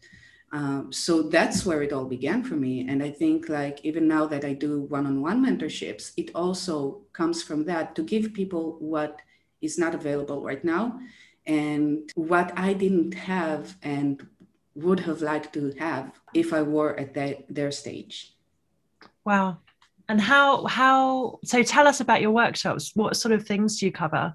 Um, 0.53 0.93
so 0.93 1.23
that's 1.23 1.67
where 1.67 1.83
it 1.83 1.93
all 1.93 2.05
began 2.05 2.45
for 2.45 2.55
me. 2.55 2.89
And 2.89 3.03
I 3.03 3.11
think, 3.11 3.49
like, 3.49 3.85
even 3.85 4.07
now 4.07 4.25
that 4.27 4.45
I 4.45 4.53
do 4.53 4.83
one 4.83 5.05
on 5.05 5.21
one 5.21 5.45
mentorships, 5.45 6.13
it 6.17 6.31
also 6.33 7.03
comes 7.13 7.43
from 7.43 7.65
that 7.65 7.97
to 7.97 8.03
give 8.05 8.33
people 8.33 8.77
what 8.79 9.21
is 9.61 9.79
not 9.79 9.97
available 9.97 10.45
right 10.45 10.65
now 10.65 11.01
and 11.45 12.13
what 12.15 12.53
I 12.57 12.73
didn't 12.73 13.15
have 13.15 13.77
and 13.83 14.25
would 14.83 15.01
have 15.01 15.21
liked 15.23 15.53
to 15.55 15.73
have 15.79 16.13
if 16.35 16.53
I 16.53 16.63
were 16.63 16.99
at 16.99 17.15
that, 17.15 17.35
their 17.49 17.71
stage. 17.71 18.35
Wow. 19.25 19.59
And 20.09 20.21
how 20.21 20.65
how 20.67 21.39
so 21.45 21.63
tell 21.63 21.87
us 21.87 22.01
about 22.01 22.23
your 22.23 22.31
workshops. 22.31 22.93
What 22.95 23.17
sort 23.17 23.33
of 23.33 23.47
things 23.47 23.79
do 23.79 23.87
you 23.87 23.93
cover? 23.93 24.35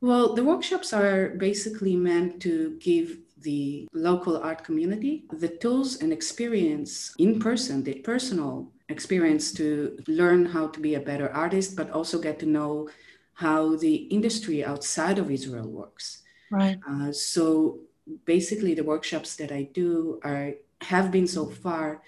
Well, 0.00 0.34
the 0.34 0.44
workshops 0.44 0.92
are 0.92 1.30
basically 1.30 1.96
meant 1.96 2.40
to 2.42 2.76
give 2.80 3.18
the 3.40 3.88
local 3.92 4.36
art 4.36 4.64
community 4.64 5.24
the 5.30 5.48
tools 5.48 6.02
and 6.02 6.12
experience 6.12 7.14
in 7.18 7.38
person, 7.38 7.84
the 7.84 7.94
personal 7.94 8.72
experience 8.88 9.52
to 9.52 9.98
learn 10.08 10.46
how 10.46 10.66
to 10.68 10.80
be 10.80 10.94
a 10.94 11.00
better 11.00 11.30
artist, 11.30 11.76
but 11.76 11.90
also 11.90 12.18
get 12.18 12.38
to 12.40 12.46
know 12.46 12.88
how 13.34 13.76
the 13.76 13.94
industry 14.16 14.64
outside 14.64 15.18
of 15.18 15.30
Israel 15.30 15.68
works. 15.68 16.22
Right. 16.50 16.78
Uh, 16.88 17.12
so 17.12 17.80
basically 18.24 18.74
the 18.74 18.84
workshops 18.84 19.36
that 19.36 19.52
I 19.52 19.68
do 19.72 20.20
are 20.22 20.52
have 20.82 21.10
been 21.10 21.26
so 21.26 21.46
far 21.46 22.02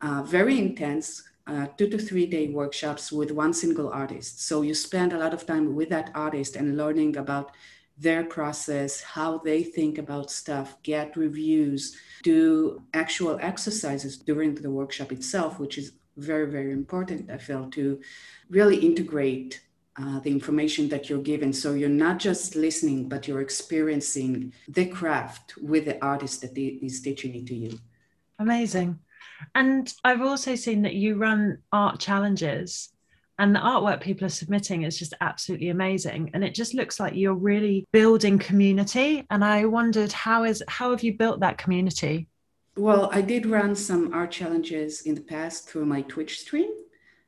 uh, 0.00 0.22
very 0.22 0.58
intense, 0.58 1.22
uh, 1.46 1.66
two 1.78 1.88
to 1.88 1.98
three 1.98 2.26
day 2.26 2.48
workshops 2.48 3.12
with 3.12 3.30
one 3.30 3.52
single 3.52 3.88
artist. 3.88 4.46
So 4.46 4.62
you 4.62 4.74
spend 4.74 5.12
a 5.12 5.18
lot 5.18 5.32
of 5.32 5.46
time 5.46 5.74
with 5.74 5.88
that 5.90 6.10
artist 6.14 6.56
and 6.56 6.76
learning 6.76 7.16
about 7.16 7.52
their 7.98 8.24
process, 8.24 9.00
how 9.00 9.38
they 9.38 9.62
think 9.62 9.96
about 9.96 10.30
stuff, 10.30 10.76
get 10.82 11.16
reviews, 11.16 11.96
do 12.22 12.82
actual 12.92 13.38
exercises 13.40 14.18
during 14.18 14.54
the 14.54 14.70
workshop 14.70 15.12
itself, 15.12 15.58
which 15.58 15.78
is 15.78 15.92
very, 16.16 16.50
very 16.50 16.72
important, 16.72 17.30
I 17.30 17.38
feel, 17.38 17.70
to 17.70 18.00
really 18.50 18.76
integrate 18.76 19.62
uh, 20.00 20.20
the 20.20 20.30
information 20.30 20.88
that 20.90 21.08
you're 21.08 21.22
given. 21.22 21.52
So 21.52 21.74
you're 21.74 21.88
not 21.88 22.18
just 22.18 22.54
listening, 22.54 23.08
but 23.08 23.26
you're 23.26 23.40
experiencing 23.40 24.52
the 24.68 24.86
craft 24.86 25.54
with 25.56 25.86
the 25.86 26.02
artist 26.04 26.42
that 26.42 26.56
is 26.58 27.00
teaching 27.00 27.34
it 27.34 27.46
to 27.46 27.54
you. 27.54 27.78
Amazing. 28.38 28.98
And 29.54 29.92
I've 30.04 30.22
also 30.22 30.54
seen 30.54 30.82
that 30.82 30.94
you 30.94 31.16
run 31.16 31.58
art 31.72 31.98
challenges 31.98 32.90
and 33.38 33.54
the 33.54 33.60
artwork 33.60 34.00
people 34.00 34.26
are 34.26 34.30
submitting 34.30 34.82
is 34.82 34.98
just 34.98 35.14
absolutely 35.20 35.68
amazing 35.68 36.30
and 36.34 36.42
it 36.42 36.54
just 36.54 36.74
looks 36.74 36.98
like 36.98 37.14
you're 37.14 37.34
really 37.34 37.86
building 37.92 38.38
community 38.38 39.26
and 39.30 39.44
i 39.44 39.64
wondered 39.64 40.12
how 40.12 40.44
is 40.44 40.62
how 40.68 40.90
have 40.90 41.02
you 41.02 41.12
built 41.14 41.40
that 41.40 41.58
community 41.58 42.28
well 42.76 43.10
i 43.12 43.20
did 43.20 43.46
run 43.46 43.74
some 43.74 44.12
art 44.14 44.30
challenges 44.30 45.02
in 45.02 45.14
the 45.14 45.20
past 45.20 45.68
through 45.68 45.84
my 45.84 46.02
twitch 46.02 46.40
stream 46.40 46.70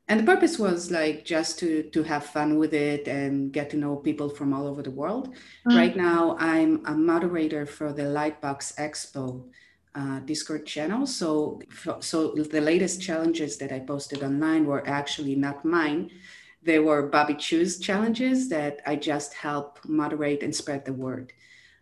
and 0.09 0.19
the 0.19 0.23
purpose 0.23 0.57
was 0.57 0.89
like 0.89 1.23
just 1.23 1.59
to 1.59 1.83
to 1.83 2.03
have 2.03 2.25
fun 2.25 2.57
with 2.57 2.73
it 2.73 3.07
and 3.07 3.53
get 3.53 3.69
to 3.69 3.77
know 3.77 3.95
people 3.95 4.27
from 4.27 4.53
all 4.53 4.67
over 4.67 4.81
the 4.81 4.91
world. 4.91 5.35
Mm. 5.67 5.77
right 5.77 5.95
now 5.95 6.35
i'm 6.39 6.83
a 6.85 6.93
moderator 6.93 7.65
for 7.65 7.93
the 7.93 8.07
lightbox 8.17 8.75
expo 8.77 9.45
uh, 9.95 10.19
discord 10.19 10.65
channel. 10.65 11.07
So 11.07 11.61
so 11.99 12.33
the 12.33 12.61
latest 12.61 13.01
challenges 13.01 13.57
that 13.57 13.71
i 13.71 13.79
posted 13.79 14.23
online 14.23 14.65
were 14.65 14.87
actually 14.87 15.35
not 15.35 15.63
mine. 15.63 16.11
They 16.61 16.79
were 16.79 17.07
bobby 17.07 17.35
Chiu's 17.35 17.79
challenges 17.79 18.49
that 18.49 18.81
i 18.85 18.95
just 18.95 19.33
help 19.33 19.79
moderate 19.85 20.43
and 20.43 20.55
spread 20.55 20.85
the 20.85 20.93
word. 20.93 21.33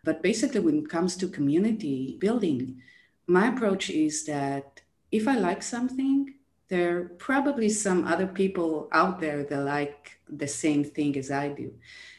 But 0.04 0.22
basically 0.22 0.62
when 0.62 0.78
it 0.84 0.90
comes 0.90 1.16
to 1.18 1.28
community 1.28 2.18
building 2.20 2.82
my 3.28 3.48
approach 3.54 3.90
is 3.90 4.26
that 4.26 4.82
if 5.12 5.28
i 5.28 5.36
like 5.36 5.62
something 5.62 6.34
there 6.70 6.98
are 6.98 7.04
probably 7.18 7.70
some 7.70 8.06
other 8.06 8.28
people 8.28 8.90
out 8.92 9.20
there 9.20 9.44
that 9.44 9.62
like 9.62 10.20
the 10.30 10.48
same 10.48 10.84
thing 10.84 11.18
as 11.18 11.32
I 11.32 11.50
do. 11.50 11.74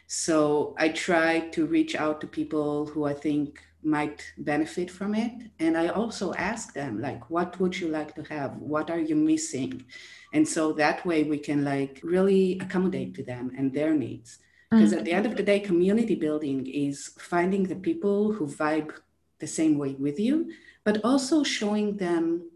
So 0.06 0.74
I 0.78 0.88
try 0.88 1.40
to 1.50 1.66
reach 1.66 1.94
out 1.94 2.20
to 2.22 2.26
people 2.26 2.86
who 2.86 3.04
I 3.04 3.12
think 3.12 3.60
might 3.82 4.32
benefit 4.38 4.90
from 4.90 5.14
it. 5.14 5.32
And 5.58 5.76
I 5.76 5.88
also 5.88 6.32
ask 6.34 6.72
them, 6.72 7.00
like, 7.00 7.28
what 7.30 7.60
would 7.60 7.78
you 7.78 7.88
like 7.88 8.14
to 8.14 8.22
have? 8.24 8.56
What 8.56 8.90
are 8.90 8.98
you 8.98 9.14
missing? 9.14 9.84
And 10.32 10.46
so 10.48 10.72
that 10.72 11.04
way 11.04 11.24
we 11.24 11.38
can 11.38 11.64
like 11.64 12.00
really 12.02 12.58
accommodate 12.60 13.14
to 13.16 13.22
them 13.22 13.52
and 13.56 13.72
their 13.72 13.94
needs. 13.94 14.38
Because 14.70 14.90
mm-hmm. 14.90 14.98
at 14.98 15.04
the 15.04 15.12
end 15.12 15.26
of 15.26 15.36
the 15.36 15.42
day, 15.42 15.60
community 15.60 16.14
building 16.14 16.66
is 16.66 17.12
finding 17.18 17.64
the 17.64 17.76
people 17.76 18.32
who 18.32 18.46
vibe 18.46 18.92
the 19.38 19.46
same 19.46 19.78
way 19.78 19.94
with 19.98 20.18
you, 20.18 20.50
but 20.84 21.02
also 21.04 21.42
showing 21.42 21.96
them 21.96 22.47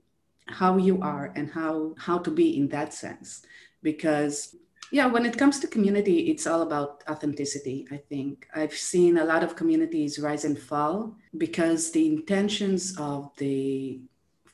how 0.49 0.77
you 0.77 1.01
are 1.03 1.33
and 1.37 1.51
how 1.51 1.95
how 1.99 2.19
to 2.19 2.31
be 2.31 2.57
in 2.57 2.69
that 2.69 2.93
sense. 2.93 3.43
Because 3.83 4.57
yeah 4.93 5.07
when 5.07 5.25
it 5.25 5.39
comes 5.39 5.59
to 5.59 5.67
community 5.67 6.31
it's 6.31 6.47
all 6.47 6.63
about 6.63 7.03
authenticity 7.09 7.89
i 7.91 7.97
think. 7.97 8.47
I've 8.55 8.75
seen 8.75 9.19
a 9.19 9.25
lot 9.25 9.43
of 9.43 9.57
communities 9.57 10.19
rise 10.19 10.45
and 10.45 10.59
fall 10.59 11.17
because 11.39 11.91
the 11.91 12.07
intentions 12.07 12.97
of 12.99 13.35
the 13.39 14.01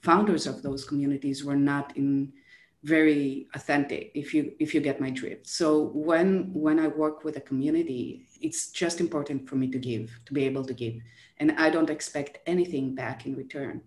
founders 0.03 0.47
of 0.47 0.63
those 0.63 0.85
communities 0.85 1.45
were 1.45 1.57
not 1.57 1.97
in 1.97 2.33
very 2.85 3.49
authentic 3.55 4.13
if 4.15 4.33
you 4.33 4.53
if 4.61 4.73
you 4.73 4.81
get 4.81 5.01
my 5.01 5.11
drift. 5.11 5.49
So 5.49 5.91
when 6.09 6.51
when 6.55 6.79
i 6.79 6.87
work 6.87 7.25
with 7.25 7.37
a 7.37 7.41
community 7.41 8.27
it's 8.41 8.71
just 8.71 9.01
important 9.01 9.49
for 9.49 9.57
me 9.57 9.69
to 9.69 9.79
give 9.79 10.17
to 10.27 10.33
be 10.33 10.45
able 10.45 10.65
to 10.65 10.75
give. 10.75 10.95
And 11.39 11.53
i 11.59 11.69
don't 11.71 11.91
expect 11.91 12.39
anything 12.47 12.95
back 12.95 13.27
in 13.27 13.35
return 13.35 13.83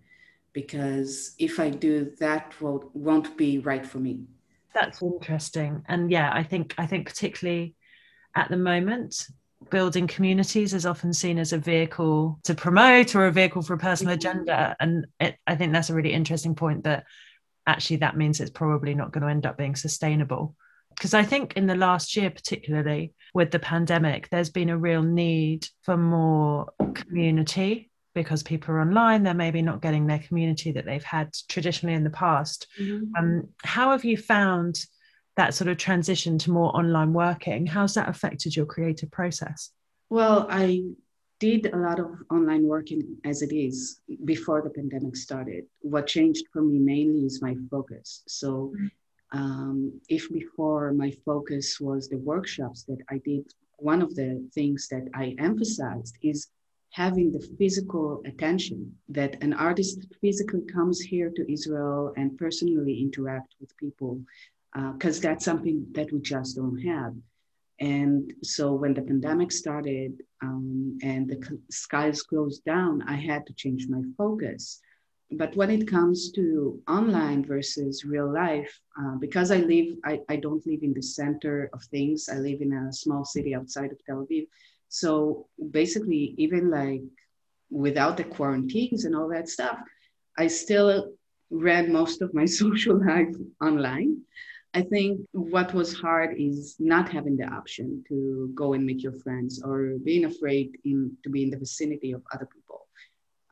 because 0.52 1.34
if 1.38 1.58
I 1.58 1.70
do, 1.70 2.12
that 2.18 2.60
will, 2.60 2.90
won't 2.94 3.36
be 3.36 3.58
right 3.58 3.86
for 3.86 3.98
me. 3.98 4.24
That's 4.74 5.02
interesting. 5.02 5.82
And 5.88 6.10
yeah, 6.10 6.30
I 6.32 6.42
think 6.42 6.74
I 6.78 6.86
think 6.86 7.06
particularly 7.06 7.74
at 8.34 8.48
the 8.48 8.56
moment, 8.56 9.26
building 9.70 10.06
communities 10.06 10.74
is 10.74 10.86
often 10.86 11.12
seen 11.12 11.38
as 11.38 11.52
a 11.52 11.58
vehicle 11.58 12.38
to 12.44 12.54
promote 12.54 13.14
or 13.14 13.26
a 13.26 13.32
vehicle 13.32 13.62
for 13.62 13.74
a 13.74 13.78
personal 13.78 14.16
mm-hmm. 14.16 14.28
agenda. 14.28 14.76
And 14.80 15.06
it, 15.20 15.36
I 15.46 15.56
think 15.56 15.72
that's 15.72 15.90
a 15.90 15.94
really 15.94 16.12
interesting 16.12 16.54
point 16.54 16.84
that 16.84 17.04
actually 17.66 17.96
that 17.96 18.16
means 18.16 18.40
it's 18.40 18.50
probably 18.50 18.94
not 18.94 19.12
going 19.12 19.22
to 19.22 19.30
end 19.30 19.46
up 19.46 19.58
being 19.58 19.76
sustainable. 19.76 20.56
Because 20.90 21.14
I 21.14 21.22
think 21.22 21.54
in 21.54 21.66
the 21.66 21.74
last 21.74 22.16
year, 22.16 22.30
particularly 22.30 23.14
with 23.34 23.50
the 23.50 23.58
pandemic, 23.58 24.28
there's 24.28 24.50
been 24.50 24.70
a 24.70 24.76
real 24.76 25.02
need 25.02 25.66
for 25.82 25.96
more 25.96 26.72
community 26.94 27.90
because 28.14 28.42
people 28.42 28.74
are 28.74 28.80
online 28.80 29.22
they're 29.22 29.34
maybe 29.34 29.62
not 29.62 29.82
getting 29.82 30.06
their 30.06 30.18
community 30.18 30.72
that 30.72 30.84
they've 30.84 31.04
had 31.04 31.30
traditionally 31.48 31.94
in 31.94 32.04
the 32.04 32.10
past. 32.10 32.66
Mm-hmm. 32.80 33.14
um, 33.18 33.48
how 33.64 33.90
have 33.90 34.04
you 34.04 34.16
found 34.16 34.84
that 35.36 35.54
sort 35.54 35.68
of 35.68 35.78
transition 35.78 36.36
to 36.38 36.50
more 36.50 36.76
online 36.76 37.14
working? 37.14 37.66
How's 37.66 37.94
that 37.94 38.08
affected 38.08 38.54
your 38.54 38.66
creative 38.66 39.10
process? 39.10 39.70
Well 40.10 40.46
i 40.50 40.82
did 41.40 41.66
a 41.74 41.76
lot 41.76 41.98
of 41.98 42.10
online 42.30 42.64
working 42.68 43.16
as 43.24 43.42
it 43.42 43.52
is 43.52 44.00
before 44.24 44.62
the 44.62 44.70
pandemic 44.70 45.16
started. 45.16 45.64
What 45.80 46.06
changed 46.06 46.44
for 46.52 46.62
me 46.62 46.78
mainly 46.78 47.22
is 47.26 47.42
my 47.42 47.56
focus. 47.68 48.22
So 48.28 48.72
mm-hmm. 48.72 49.38
um, 49.38 50.00
if 50.08 50.30
before 50.30 50.92
my 50.92 51.10
focus 51.24 51.80
was 51.80 52.08
the 52.08 52.18
workshops 52.18 52.84
that 52.84 53.00
i 53.10 53.18
did 53.24 53.44
one 53.78 54.00
of 54.02 54.14
the 54.14 54.30
things 54.54 54.86
that 54.92 55.04
i 55.14 55.34
emphasized 55.38 56.14
is 56.22 56.48
having 56.92 57.32
the 57.32 57.44
physical 57.58 58.22
attention 58.26 58.94
that 59.08 59.42
an 59.42 59.52
artist 59.54 60.06
physically 60.20 60.62
comes 60.76 61.00
here 61.00 61.30
to 61.34 61.52
Israel 61.52 62.12
and 62.16 62.38
personally 62.38 63.00
interact 63.00 63.54
with 63.60 63.76
people, 63.78 64.20
because 64.92 65.18
uh, 65.18 65.22
that's 65.22 65.44
something 65.44 65.86
that 65.92 66.12
we 66.12 66.20
just 66.20 66.56
don't 66.56 66.78
have. 66.78 67.14
And 67.80 68.32
so 68.42 68.74
when 68.74 68.94
the 68.94 69.02
pandemic 69.02 69.50
started 69.50 70.12
um, 70.42 70.98
and 71.02 71.28
the 71.28 71.38
skies 71.70 72.22
closed 72.22 72.64
down, 72.64 73.02
I 73.02 73.16
had 73.16 73.46
to 73.46 73.54
change 73.54 73.88
my 73.88 74.02
focus. 74.16 74.80
But 75.32 75.56
when 75.56 75.70
it 75.70 75.88
comes 75.88 76.30
to 76.32 76.78
online 76.86 77.42
versus 77.42 78.04
real 78.04 78.30
life, 78.30 78.72
uh, 79.00 79.16
because 79.16 79.50
I 79.50 79.56
live, 79.56 79.96
I, 80.04 80.20
I 80.28 80.36
don't 80.36 80.64
live 80.66 80.82
in 80.82 80.92
the 80.92 81.02
center 81.02 81.70
of 81.72 81.82
things. 81.84 82.28
I 82.28 82.36
live 82.36 82.60
in 82.60 82.72
a 82.74 82.92
small 82.92 83.24
city 83.24 83.54
outside 83.54 83.92
of 83.92 84.04
Tel 84.04 84.26
Aviv. 84.26 84.46
So 84.92 85.46
basically, 85.70 86.34
even 86.36 86.70
like 86.70 87.00
without 87.70 88.18
the 88.18 88.24
quarantines 88.24 89.06
and 89.06 89.16
all 89.16 89.26
that 89.30 89.48
stuff, 89.48 89.78
I 90.36 90.48
still 90.48 91.14
ran 91.50 91.90
most 91.90 92.20
of 92.20 92.34
my 92.34 92.44
social 92.62 93.00
life 93.00 93.34
online. 93.62 94.20
I 94.74 94.82
think 94.82 95.20
what 95.32 95.72
was 95.72 95.94
hard 95.94 96.36
is 96.38 96.76
not 96.78 97.08
having 97.08 97.38
the 97.38 97.46
option 97.46 98.04
to 98.08 98.52
go 98.54 98.74
and 98.74 98.84
meet 98.84 99.00
your 99.00 99.14
friends 99.24 99.62
or 99.64 99.96
being 100.04 100.26
afraid 100.26 100.76
in, 100.84 101.16
to 101.24 101.30
be 101.30 101.42
in 101.44 101.50
the 101.50 101.58
vicinity 101.58 102.12
of 102.12 102.22
other 102.34 102.48
people. 102.54 102.86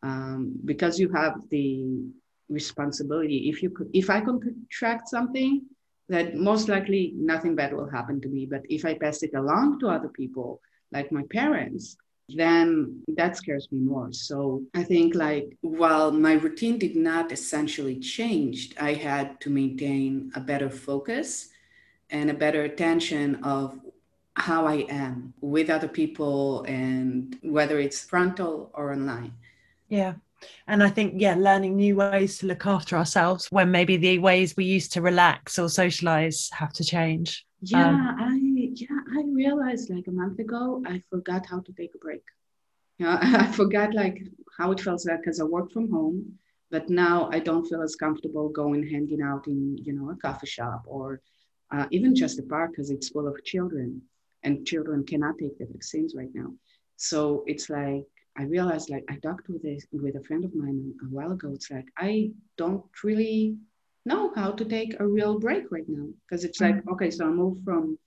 Um, 0.02 0.52
because 0.66 1.00
you 1.00 1.08
have 1.12 1.40
the 1.48 2.04
responsibility. 2.50 3.48
If 3.48 3.62
you 3.62 3.70
could, 3.70 3.88
if 3.94 4.10
I 4.10 4.20
contract 4.20 5.08
something, 5.08 5.62
that 6.10 6.34
most 6.34 6.68
likely 6.68 7.14
nothing 7.16 7.54
bad 7.54 7.72
will 7.72 7.88
happen 7.88 8.20
to 8.20 8.28
me. 8.28 8.44
But 8.44 8.62
if 8.68 8.84
I 8.84 8.94
pass 8.94 9.22
it 9.22 9.34
along 9.34 9.80
to 9.80 9.88
other 9.88 10.08
people, 10.08 10.60
like 10.92 11.12
my 11.12 11.22
parents, 11.30 11.96
then 12.28 13.02
that 13.08 13.36
scares 13.36 13.68
me 13.72 13.78
more. 13.80 14.12
So 14.12 14.62
I 14.74 14.82
think 14.82 15.14
like 15.14 15.56
while 15.60 16.10
my 16.12 16.34
routine 16.34 16.78
did 16.78 16.96
not 16.96 17.32
essentially 17.32 17.98
change, 17.98 18.74
I 18.80 18.94
had 18.94 19.40
to 19.40 19.50
maintain 19.50 20.30
a 20.34 20.40
better 20.40 20.70
focus 20.70 21.48
and 22.10 22.30
a 22.30 22.34
better 22.34 22.64
attention 22.64 23.36
of 23.42 23.78
how 24.34 24.66
I 24.66 24.86
am 24.88 25.34
with 25.40 25.70
other 25.70 25.88
people 25.88 26.62
and 26.64 27.36
whether 27.42 27.78
it's 27.78 28.04
frontal 28.04 28.70
or 28.74 28.92
online. 28.92 29.32
Yeah. 29.88 30.14
And 30.66 30.82
I 30.82 30.88
think, 30.88 31.14
yeah, 31.16 31.34
learning 31.34 31.76
new 31.76 31.96
ways 31.96 32.38
to 32.38 32.46
look 32.46 32.66
after 32.66 32.96
ourselves 32.96 33.48
when 33.50 33.70
maybe 33.70 33.98
the 33.98 34.18
ways 34.18 34.56
we 34.56 34.64
used 34.64 34.92
to 34.92 35.02
relax 35.02 35.58
or 35.58 35.68
socialize 35.68 36.48
have 36.52 36.72
to 36.74 36.84
change. 36.84 37.44
Yeah, 37.60 37.88
um, 37.88 38.16
I 38.18 38.34
yeah, 38.34 38.49
I 39.20 39.24
realized 39.24 39.90
like 39.90 40.06
a 40.06 40.12
month 40.12 40.38
ago, 40.38 40.82
I 40.86 41.02
forgot 41.10 41.44
how 41.44 41.60
to 41.60 41.72
take 41.72 41.94
a 41.94 41.98
break. 41.98 42.22
Yeah, 42.98 43.18
I 43.42 43.46
forgot 43.52 43.94
like 43.94 44.18
how 44.58 44.72
it 44.72 44.80
felt 44.80 45.04
like 45.06 45.20
because 45.20 45.40
I 45.40 45.44
work 45.44 45.70
from 45.72 45.90
home, 45.90 46.38
but 46.70 46.88
now 46.88 47.28
I 47.30 47.38
don't 47.38 47.66
feel 47.66 47.82
as 47.82 47.96
comfortable 47.96 48.48
going 48.48 48.82
hanging 48.88 49.22
out 49.22 49.46
in 49.46 49.76
you 49.78 49.92
know 49.92 50.10
a 50.10 50.16
coffee 50.16 50.46
shop 50.46 50.82
or 50.86 51.20
uh, 51.70 51.86
even 51.90 52.14
just 52.14 52.38
a 52.38 52.42
park 52.42 52.70
because 52.70 52.90
it's 52.90 53.10
full 53.10 53.28
of 53.28 53.44
children, 53.44 54.00
and 54.42 54.66
children 54.66 55.04
cannot 55.04 55.36
take 55.38 55.58
the 55.58 55.66
vaccines 55.66 56.14
right 56.14 56.34
now. 56.34 56.50
So 56.96 57.44
it's 57.46 57.68
like 57.68 58.04
I 58.38 58.44
realized 58.44 58.88
like 58.88 59.04
I 59.10 59.16
talked 59.16 59.50
with 59.50 59.64
a 59.66 59.78
with 59.92 60.16
a 60.16 60.24
friend 60.24 60.44
of 60.46 60.54
mine 60.54 60.94
a 61.02 61.06
while 61.06 61.32
ago. 61.32 61.50
It's 61.52 61.70
like 61.70 61.88
I 61.98 62.30
don't 62.56 62.84
really 63.04 63.56
know 64.06 64.32
how 64.34 64.52
to 64.52 64.64
take 64.64 64.98
a 64.98 65.06
real 65.06 65.38
break 65.38 65.70
right 65.70 65.88
now 65.88 66.06
because 66.22 66.44
it's 66.44 66.60
like 66.60 66.76
mm-hmm. 66.76 66.92
okay, 66.92 67.10
so 67.10 67.26
I 67.26 67.30
moved 67.30 67.64
from 67.64 67.98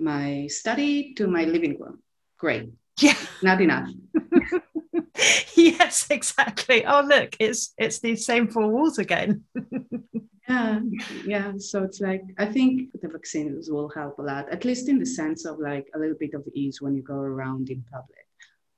my 0.00 0.46
study 0.48 1.14
to 1.14 1.26
my 1.26 1.44
living 1.44 1.78
room. 1.78 2.02
Great. 2.38 2.70
Yeah. 2.98 3.16
Not 3.42 3.60
enough. 3.60 3.90
yes, 5.54 6.06
exactly. 6.10 6.84
Oh 6.84 7.02
look, 7.02 7.36
it's 7.38 7.72
it's 7.78 8.00
the 8.00 8.16
same 8.16 8.48
four 8.48 8.68
walls 8.68 8.98
again. 8.98 9.44
yeah, 10.48 10.80
yeah. 11.24 11.52
So 11.58 11.84
it's 11.84 12.00
like 12.00 12.22
I 12.38 12.46
think 12.46 12.90
the 13.00 13.08
vaccines 13.08 13.70
will 13.70 13.88
help 13.88 14.18
a 14.18 14.22
lot, 14.22 14.50
at 14.50 14.64
least 14.64 14.88
in 14.88 14.98
the 14.98 15.06
sense 15.06 15.44
of 15.44 15.58
like 15.58 15.88
a 15.94 15.98
little 15.98 16.16
bit 16.18 16.34
of 16.34 16.44
ease 16.54 16.80
when 16.80 16.94
you 16.94 17.02
go 17.02 17.14
around 17.14 17.70
in 17.70 17.84
public. 17.90 18.26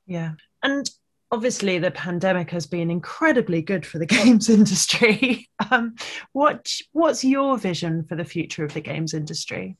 Yeah. 0.06 0.32
And 0.62 0.88
obviously 1.30 1.78
the 1.78 1.90
pandemic 1.90 2.50
has 2.50 2.66
been 2.66 2.90
incredibly 2.90 3.62
good 3.62 3.87
for 3.87 3.98
the 3.98 4.06
games 4.18 4.48
industry. 4.48 5.48
um, 5.70 5.94
what 6.32 6.70
what's 6.92 7.24
your 7.24 7.58
vision 7.58 8.04
for 8.04 8.16
the 8.16 8.24
future 8.24 8.64
of 8.64 8.74
the 8.74 8.80
games 8.80 9.14
industry? 9.14 9.76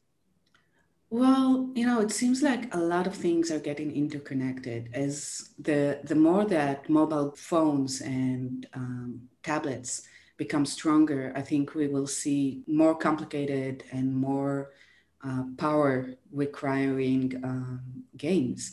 Well, 1.15 1.71
you 1.75 1.85
know, 1.85 2.01
it 2.01 2.11
seems 2.11 2.43
like 2.43 2.75
a 2.75 2.79
lot 2.79 3.07
of 3.07 3.15
things 3.15 3.51
are 3.51 3.59
getting 3.59 3.95
interconnected 3.95 4.89
as 4.95 5.51
the 5.59 6.01
the 6.05 6.15
more 6.15 6.47
that 6.47 6.89
mobile 6.89 7.33
phones 7.37 8.01
and 8.01 8.67
um, 8.73 9.29
tablets 9.43 10.09
become 10.39 10.65
stronger, 10.65 11.31
I 11.37 11.43
think 11.43 11.75
we 11.75 11.87
will 11.89 12.07
see 12.07 12.63
more 12.67 12.95
complicated 12.95 13.85
and 13.93 14.17
more 14.17 14.71
uh, 15.23 15.45
power 15.59 16.15
requiring 16.33 17.39
um, 17.45 18.05
games. 18.17 18.73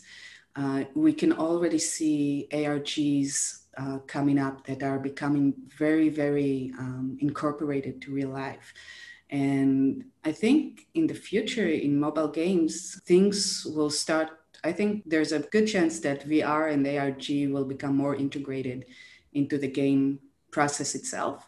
Uh, 0.56 0.84
we 0.94 1.12
can 1.12 1.34
already 1.34 1.78
see 1.78 2.48
ARGs 2.52 3.66
uh, 3.76 3.98
coming 4.06 4.38
up 4.38 4.64
that 4.66 4.82
are 4.82 4.98
becoming 4.98 5.52
very, 5.78 6.08
very 6.08 6.72
um, 6.78 7.18
incorporated 7.20 8.00
to 8.02 8.12
real 8.14 8.30
life. 8.30 8.72
And 9.30 10.04
I 10.24 10.32
think 10.32 10.88
in 10.94 11.06
the 11.06 11.14
future, 11.14 11.68
in 11.68 11.98
mobile 11.98 12.28
games, 12.28 13.00
things 13.06 13.64
will 13.64 13.90
start. 13.90 14.30
I 14.64 14.72
think 14.72 15.04
there's 15.06 15.32
a 15.32 15.38
good 15.38 15.66
chance 15.66 16.00
that 16.00 16.28
VR 16.28 16.72
and 16.72 16.86
ARG 16.86 17.52
will 17.52 17.64
become 17.64 17.96
more 17.96 18.16
integrated 18.16 18.86
into 19.32 19.56
the 19.56 19.68
game 19.68 20.18
process 20.50 20.94
itself. 20.94 21.46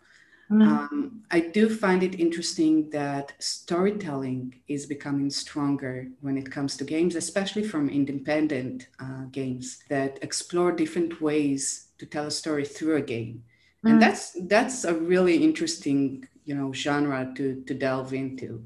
Mm. 0.51 0.63
Um, 0.63 1.23
I 1.31 1.41
do 1.41 1.69
find 1.69 2.03
it 2.03 2.21
interesting 2.21 2.91
that 2.91 3.33
storytelling 3.39 4.61
is 4.69 4.87
becoming 4.87 5.31
stronger 5.31 6.09
when 6.21 6.37
it 6.37 6.51
comes 6.51 6.77
to 6.77 6.85
games, 6.85 7.17
especially 7.17 7.65
from 7.65 7.89
independent 7.89 8.89
uh, 9.01 9.25
games 9.31 9.83
that 9.89 10.19
explore 10.23 10.71
different 10.73 11.21
ways 11.23 11.89
to 11.99 12.07
tell 12.07 12.27
a 12.27 12.31
story 12.31 12.67
through 12.67 12.97
a 12.97 13.03
game. 13.03 13.43
Mm. 13.85 13.91
And 13.91 14.03
that's 14.03 14.37
that's 14.49 14.85
a 14.85 14.95
really 14.95 15.43
interesting, 15.43 16.27
you 16.45 16.55
know, 16.55 16.73
genre 16.73 17.33
to 17.37 17.63
to 17.67 17.75
delve 17.75 18.13
into. 18.13 18.65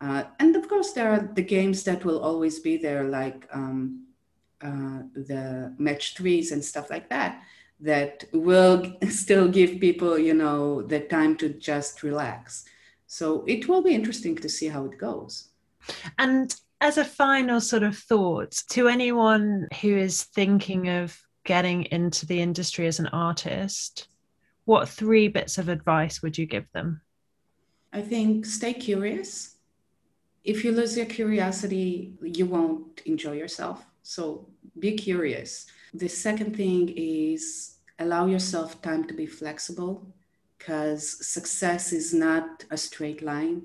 Uh, 0.00 0.24
and 0.38 0.54
of 0.54 0.68
course, 0.68 0.92
there 0.92 1.10
are 1.10 1.30
the 1.34 1.42
games 1.42 1.82
that 1.84 2.04
will 2.04 2.20
always 2.20 2.60
be 2.60 2.76
there, 2.76 3.04
like 3.04 3.48
um, 3.52 4.06
uh, 4.62 5.02
the 5.14 5.74
match 5.78 6.16
threes 6.16 6.52
and 6.52 6.64
stuff 6.64 6.90
like 6.90 7.08
that 7.08 7.42
that 7.80 8.24
will 8.32 8.96
still 9.08 9.48
give 9.48 9.80
people, 9.80 10.18
you 10.18 10.34
know, 10.34 10.82
the 10.82 11.00
time 11.00 11.36
to 11.36 11.48
just 11.48 12.02
relax. 12.02 12.64
So 13.06 13.44
it 13.46 13.68
will 13.68 13.82
be 13.82 13.94
interesting 13.94 14.36
to 14.36 14.48
see 14.48 14.68
how 14.68 14.84
it 14.84 14.98
goes. 14.98 15.48
And 16.18 16.54
as 16.80 16.98
a 16.98 17.04
final 17.04 17.60
sort 17.60 17.82
of 17.82 17.96
thought 17.96 18.52
to 18.70 18.88
anyone 18.88 19.68
who 19.80 19.96
is 19.96 20.24
thinking 20.24 20.88
of 20.88 21.18
getting 21.44 21.84
into 21.84 22.26
the 22.26 22.40
industry 22.40 22.86
as 22.86 22.98
an 22.98 23.06
artist, 23.08 24.08
what 24.68 24.88
three 24.88 25.28
bits 25.28 25.58
of 25.58 25.68
advice 25.68 26.22
would 26.22 26.36
you 26.36 26.46
give 26.46 26.66
them? 26.72 27.00
I 27.92 28.02
think 28.02 28.46
stay 28.46 28.74
curious. 28.74 29.56
If 30.44 30.64
you 30.64 30.72
lose 30.72 30.96
your 30.96 31.06
curiosity, 31.06 32.14
you 32.22 32.46
won't 32.46 33.02
enjoy 33.06 33.32
yourself. 33.32 33.84
So 34.02 34.48
be 34.78 34.92
curious 34.92 35.66
the 35.94 36.08
second 36.08 36.56
thing 36.56 36.92
is 36.96 37.76
allow 37.98 38.26
yourself 38.26 38.82
time 38.82 39.04
to 39.04 39.14
be 39.14 39.26
flexible 39.26 40.06
because 40.58 41.26
success 41.26 41.92
is 41.92 42.12
not 42.12 42.64
a 42.70 42.76
straight 42.76 43.22
line. 43.22 43.64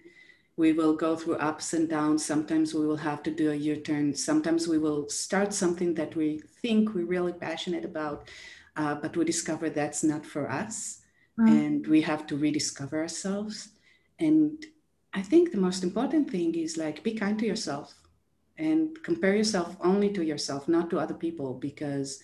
We 0.56 0.74
will 0.74 0.96
go 0.96 1.16
through 1.16 1.38
ups 1.38 1.74
and 1.74 1.90
downs. 1.90 2.24
Sometimes 2.24 2.74
we 2.74 2.86
will 2.86 2.98
have 2.98 3.24
to 3.24 3.32
do 3.32 3.52
a 3.52 3.56
U 3.56 3.76
turn. 3.78 4.14
Sometimes 4.14 4.68
we 4.68 4.78
will 4.78 5.10
start 5.10 5.54
something 5.54 5.96
that 5.96 6.16
we 6.16 6.42
think 6.62 6.94
we're 6.94 7.06
really 7.06 7.34
passionate 7.34 7.84
about, 7.84 8.30
uh, 8.76 8.96
but 8.96 9.16
we 9.16 9.26
discover 9.26 9.70
that's 9.70 10.04
not 10.04 10.26
for 10.26 10.50
us. 10.50 11.02
And 11.38 11.88
we 11.88 12.02
have 12.02 12.28
to 12.28 12.38
rediscover 12.38 13.02
ourselves. 13.02 13.70
And 14.20 14.64
I 15.14 15.22
think 15.22 15.52
the 15.52 15.58
most 15.58 15.84
important 15.84 16.30
thing 16.30 16.54
is 16.56 16.78
like 16.78 17.04
be 17.04 17.14
kind 17.16 17.40
to 17.40 17.46
yourself 17.46 17.96
and 18.58 19.02
compare 19.04 19.36
yourself 19.36 19.76
only 19.82 20.10
to 20.12 20.24
yourself 20.24 20.68
not 20.68 20.90
to 20.90 21.00
other 21.00 21.14
people 21.14 21.54
because 21.56 22.22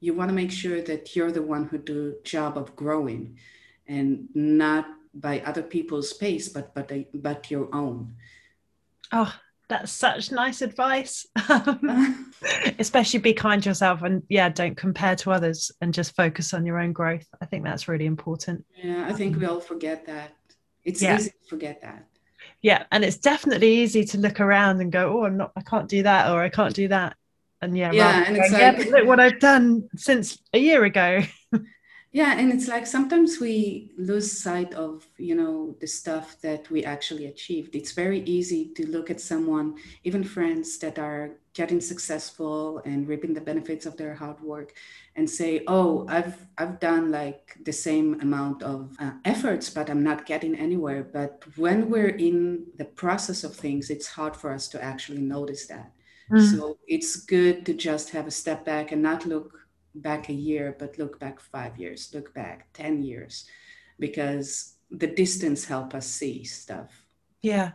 you 0.00 0.14
want 0.14 0.28
to 0.28 0.34
make 0.34 0.50
sure 0.50 0.82
that 0.82 1.14
you're 1.14 1.32
the 1.32 1.42
one 1.42 1.64
who 1.64 1.78
do 1.78 2.16
job 2.24 2.58
of 2.58 2.76
growing 2.76 3.38
and 3.86 4.28
not 4.34 4.86
by 5.14 5.40
other 5.40 5.62
people's 5.62 6.12
pace 6.12 6.48
but 6.48 6.74
but 6.74 6.90
but 7.14 7.50
your 7.50 7.74
own 7.74 8.14
oh 9.12 9.34
that's 9.70 9.92
such 9.92 10.32
nice 10.32 10.60
advice. 10.60 11.26
Especially 12.78 13.20
be 13.20 13.32
kind 13.32 13.62
to 13.62 13.70
yourself 13.70 14.02
and 14.02 14.22
yeah 14.28 14.50
don't 14.50 14.76
compare 14.76 15.16
to 15.16 15.30
others 15.30 15.72
and 15.80 15.94
just 15.94 16.14
focus 16.14 16.52
on 16.52 16.66
your 16.66 16.78
own 16.78 16.92
growth. 16.92 17.26
I 17.40 17.46
think 17.46 17.64
that's 17.64 17.88
really 17.88 18.06
important. 18.06 18.66
Yeah 18.76 19.06
i 19.08 19.12
think 19.12 19.38
we 19.38 19.46
all 19.46 19.60
forget 19.60 20.04
that. 20.06 20.32
It's 20.84 21.00
yeah. 21.00 21.16
easy 21.16 21.30
to 21.30 21.48
forget 21.48 21.80
that. 21.82 22.04
Yeah 22.60 22.84
and 22.92 23.04
it's 23.04 23.16
definitely 23.16 23.70
easy 23.78 24.04
to 24.06 24.18
look 24.18 24.40
around 24.40 24.80
and 24.80 24.92
go 24.92 25.20
oh 25.20 25.24
i'm 25.24 25.36
not 25.38 25.52
i 25.56 25.62
can't 25.62 25.88
do 25.88 26.02
that 26.02 26.30
or 26.30 26.42
i 26.42 26.50
can't 26.50 26.74
do 26.74 26.88
that. 26.88 27.16
And 27.62 27.76
yeah 27.76 27.92
yeah 27.92 28.24
and 28.26 28.36
it's 28.36 28.52
like, 28.52 28.90
look 28.90 29.06
what 29.06 29.20
i've 29.20 29.38
done 29.38 29.88
since 29.96 30.38
a 30.52 30.58
year 30.58 30.84
ago 30.84 31.22
yeah 32.12 32.38
and 32.38 32.52
it's 32.52 32.66
like 32.66 32.86
sometimes 32.86 33.38
we 33.40 33.92
lose 33.96 34.40
sight 34.40 34.74
of 34.74 35.06
you 35.16 35.34
know 35.34 35.76
the 35.80 35.86
stuff 35.86 36.40
that 36.42 36.68
we 36.70 36.84
actually 36.84 37.26
achieved. 37.26 37.76
It's 37.76 37.92
very 37.92 38.20
easy 38.20 38.72
to 38.74 38.86
look 38.88 39.10
at 39.10 39.20
someone 39.20 39.76
even 40.04 40.24
friends 40.24 40.78
that 40.78 40.98
are 40.98 41.38
getting 41.52 41.80
successful 41.80 42.80
and 42.84 43.08
reaping 43.08 43.34
the 43.34 43.40
benefits 43.40 43.86
of 43.86 43.96
their 43.96 44.14
hard 44.14 44.40
work 44.40 44.72
and 45.16 45.28
say 45.28 45.62
oh 45.66 46.06
i've 46.08 46.46
i've 46.58 46.78
done 46.78 47.10
like 47.10 47.56
the 47.64 47.72
same 47.72 48.20
amount 48.20 48.62
of 48.62 48.96
uh, 49.00 49.10
efforts 49.24 49.68
but 49.68 49.90
i'm 49.90 50.04
not 50.04 50.26
getting 50.26 50.54
anywhere. 50.54 51.02
But 51.02 51.44
when 51.56 51.90
we're 51.90 52.16
in 52.16 52.66
the 52.78 52.84
process 52.84 53.44
of 53.44 53.54
things 53.54 53.90
it's 53.90 54.06
hard 54.06 54.36
for 54.36 54.52
us 54.52 54.68
to 54.68 54.82
actually 54.82 55.22
notice 55.22 55.66
that. 55.66 55.92
Mm. 56.30 56.50
so 56.50 56.78
it's 56.86 57.16
good 57.16 57.66
to 57.66 57.74
just 57.74 58.10
have 58.10 58.26
a 58.28 58.30
step 58.30 58.64
back 58.64 58.92
and 58.92 59.02
not 59.02 59.26
look 59.26 59.59
back 59.94 60.28
a 60.28 60.32
year, 60.32 60.76
but 60.78 60.98
look 60.98 61.18
back 61.18 61.40
five 61.40 61.78
years, 61.78 62.10
look 62.14 62.32
back 62.34 62.72
10 62.74 63.02
years, 63.02 63.46
because 63.98 64.76
the 64.90 65.06
distance 65.06 65.64
help 65.64 65.94
us 65.94 66.06
see 66.06 66.44
stuff. 66.44 67.04
Yeah. 67.42 67.72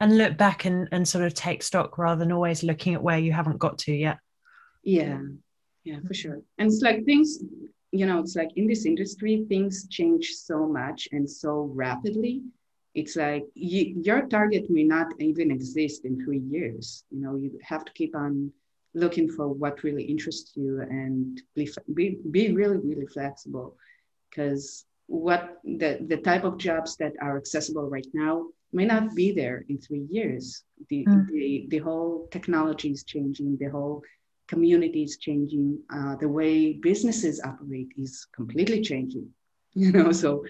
And 0.00 0.16
look 0.16 0.36
back 0.36 0.64
and, 0.64 0.88
and 0.92 1.06
sort 1.06 1.24
of 1.24 1.34
take 1.34 1.62
stock 1.62 1.98
rather 1.98 2.20
than 2.20 2.32
always 2.32 2.62
looking 2.62 2.94
at 2.94 3.02
where 3.02 3.18
you 3.18 3.32
haven't 3.32 3.58
got 3.58 3.78
to 3.78 3.92
yet. 3.92 4.18
Yeah. 4.82 5.20
Yeah, 5.84 5.98
for 6.06 6.14
sure. 6.14 6.40
And 6.58 6.70
it's 6.70 6.82
like 6.82 7.04
things, 7.04 7.38
you 7.92 8.06
know, 8.06 8.20
it's 8.20 8.36
like 8.36 8.50
in 8.56 8.66
this 8.66 8.84
industry, 8.84 9.46
things 9.48 9.88
change 9.88 10.34
so 10.34 10.68
much 10.68 11.08
and 11.12 11.28
so 11.28 11.70
rapidly. 11.74 12.42
It's 12.94 13.16
like 13.16 13.44
you, 13.54 14.00
your 14.02 14.26
target 14.26 14.68
may 14.68 14.84
not 14.84 15.06
even 15.18 15.50
exist 15.50 16.04
in 16.04 16.22
three 16.22 16.40
years. 16.50 17.04
You 17.10 17.20
know, 17.20 17.36
you 17.36 17.58
have 17.62 17.84
to 17.84 17.92
keep 17.92 18.14
on 18.14 18.52
looking 18.94 19.28
for 19.28 19.48
what 19.48 19.82
really 19.82 20.04
interests 20.04 20.52
you 20.56 20.80
and 20.80 21.40
be, 21.54 21.70
be, 21.94 22.18
be 22.30 22.52
really, 22.52 22.78
really 22.78 23.06
flexible. 23.06 23.76
Because 24.30 24.84
what 25.06 25.58
the, 25.64 25.98
the 26.06 26.18
type 26.18 26.44
of 26.44 26.58
jobs 26.58 26.96
that 26.96 27.12
are 27.20 27.36
accessible 27.36 27.88
right 27.88 28.06
now 28.12 28.46
may 28.72 28.84
not 28.84 29.14
be 29.14 29.32
there 29.32 29.64
in 29.68 29.78
three 29.78 30.06
years. 30.10 30.64
The, 30.90 31.04
mm. 31.06 31.26
the, 31.28 31.66
the 31.68 31.78
whole 31.78 32.28
technology 32.30 32.90
is 32.90 33.04
changing, 33.04 33.56
the 33.58 33.70
whole 33.70 34.02
community 34.46 35.02
is 35.02 35.16
changing, 35.18 35.78
uh, 35.92 36.16
the 36.16 36.28
way 36.28 36.74
businesses 36.74 37.40
operate 37.44 37.88
is 37.96 38.26
completely 38.34 38.80
changing. 38.82 39.28
You 39.74 39.92
know, 39.92 40.10
so 40.10 40.44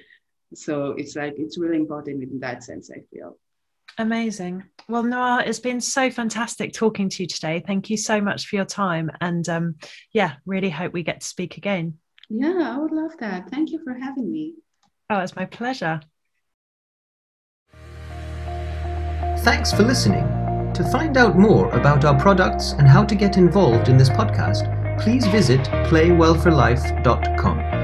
so 0.55 0.93
it's 0.93 1.17
like 1.17 1.35
it's 1.37 1.59
really 1.59 1.77
important 1.77 2.23
in 2.23 2.39
that 2.41 2.63
sense, 2.63 2.91
I 2.91 3.01
feel. 3.13 3.37
Amazing. 3.99 4.65
Well, 4.89 5.03
Noa, 5.03 5.43
it's 5.45 5.59
been 5.59 5.81
so 5.81 6.11
fantastic 6.11 6.73
talking 6.73 7.09
to 7.11 7.25
you 7.25 7.27
today. 7.27 7.63
Thank 7.67 7.91
you 7.91 7.97
so 7.97 8.21
much 8.21 8.47
for 8.47 8.57
your 8.57 8.65
time. 8.65 9.11
And 9.21 9.47
um, 9.49 9.75
yeah, 10.13 10.35
really 10.47 10.71
hope 10.71 10.93
we 10.93 11.03
get 11.03 11.21
to 11.21 11.27
speak 11.27 11.57
again. 11.57 11.99
Yeah, 12.31 12.75
I 12.75 12.79
would 12.79 12.93
love 12.93 13.13
that. 13.19 13.51
Thank 13.51 13.71
you 13.71 13.83
for 13.83 13.95
having 13.95 14.31
me. 14.31 14.55
Oh, 15.11 15.19
it's 15.19 15.35
my 15.35 15.47
pleasure. 15.47 16.01
Thanks 19.39 19.73
for 19.73 19.83
listening. 19.83 20.27
To 20.75 20.89
find 20.93 21.17
out 21.17 21.37
more 21.37 21.71
about 21.71 22.05
our 22.05 22.19
products 22.19 22.73
and 22.73 22.87
how 22.87 23.05
to 23.05 23.15
get 23.15 23.37
involved 23.37 23.89
in 23.89 23.97
this 23.97 24.11
podcast, 24.11 25.01
please 25.01 25.27
visit 25.27 25.61
playwellforlife.com. 25.61 27.78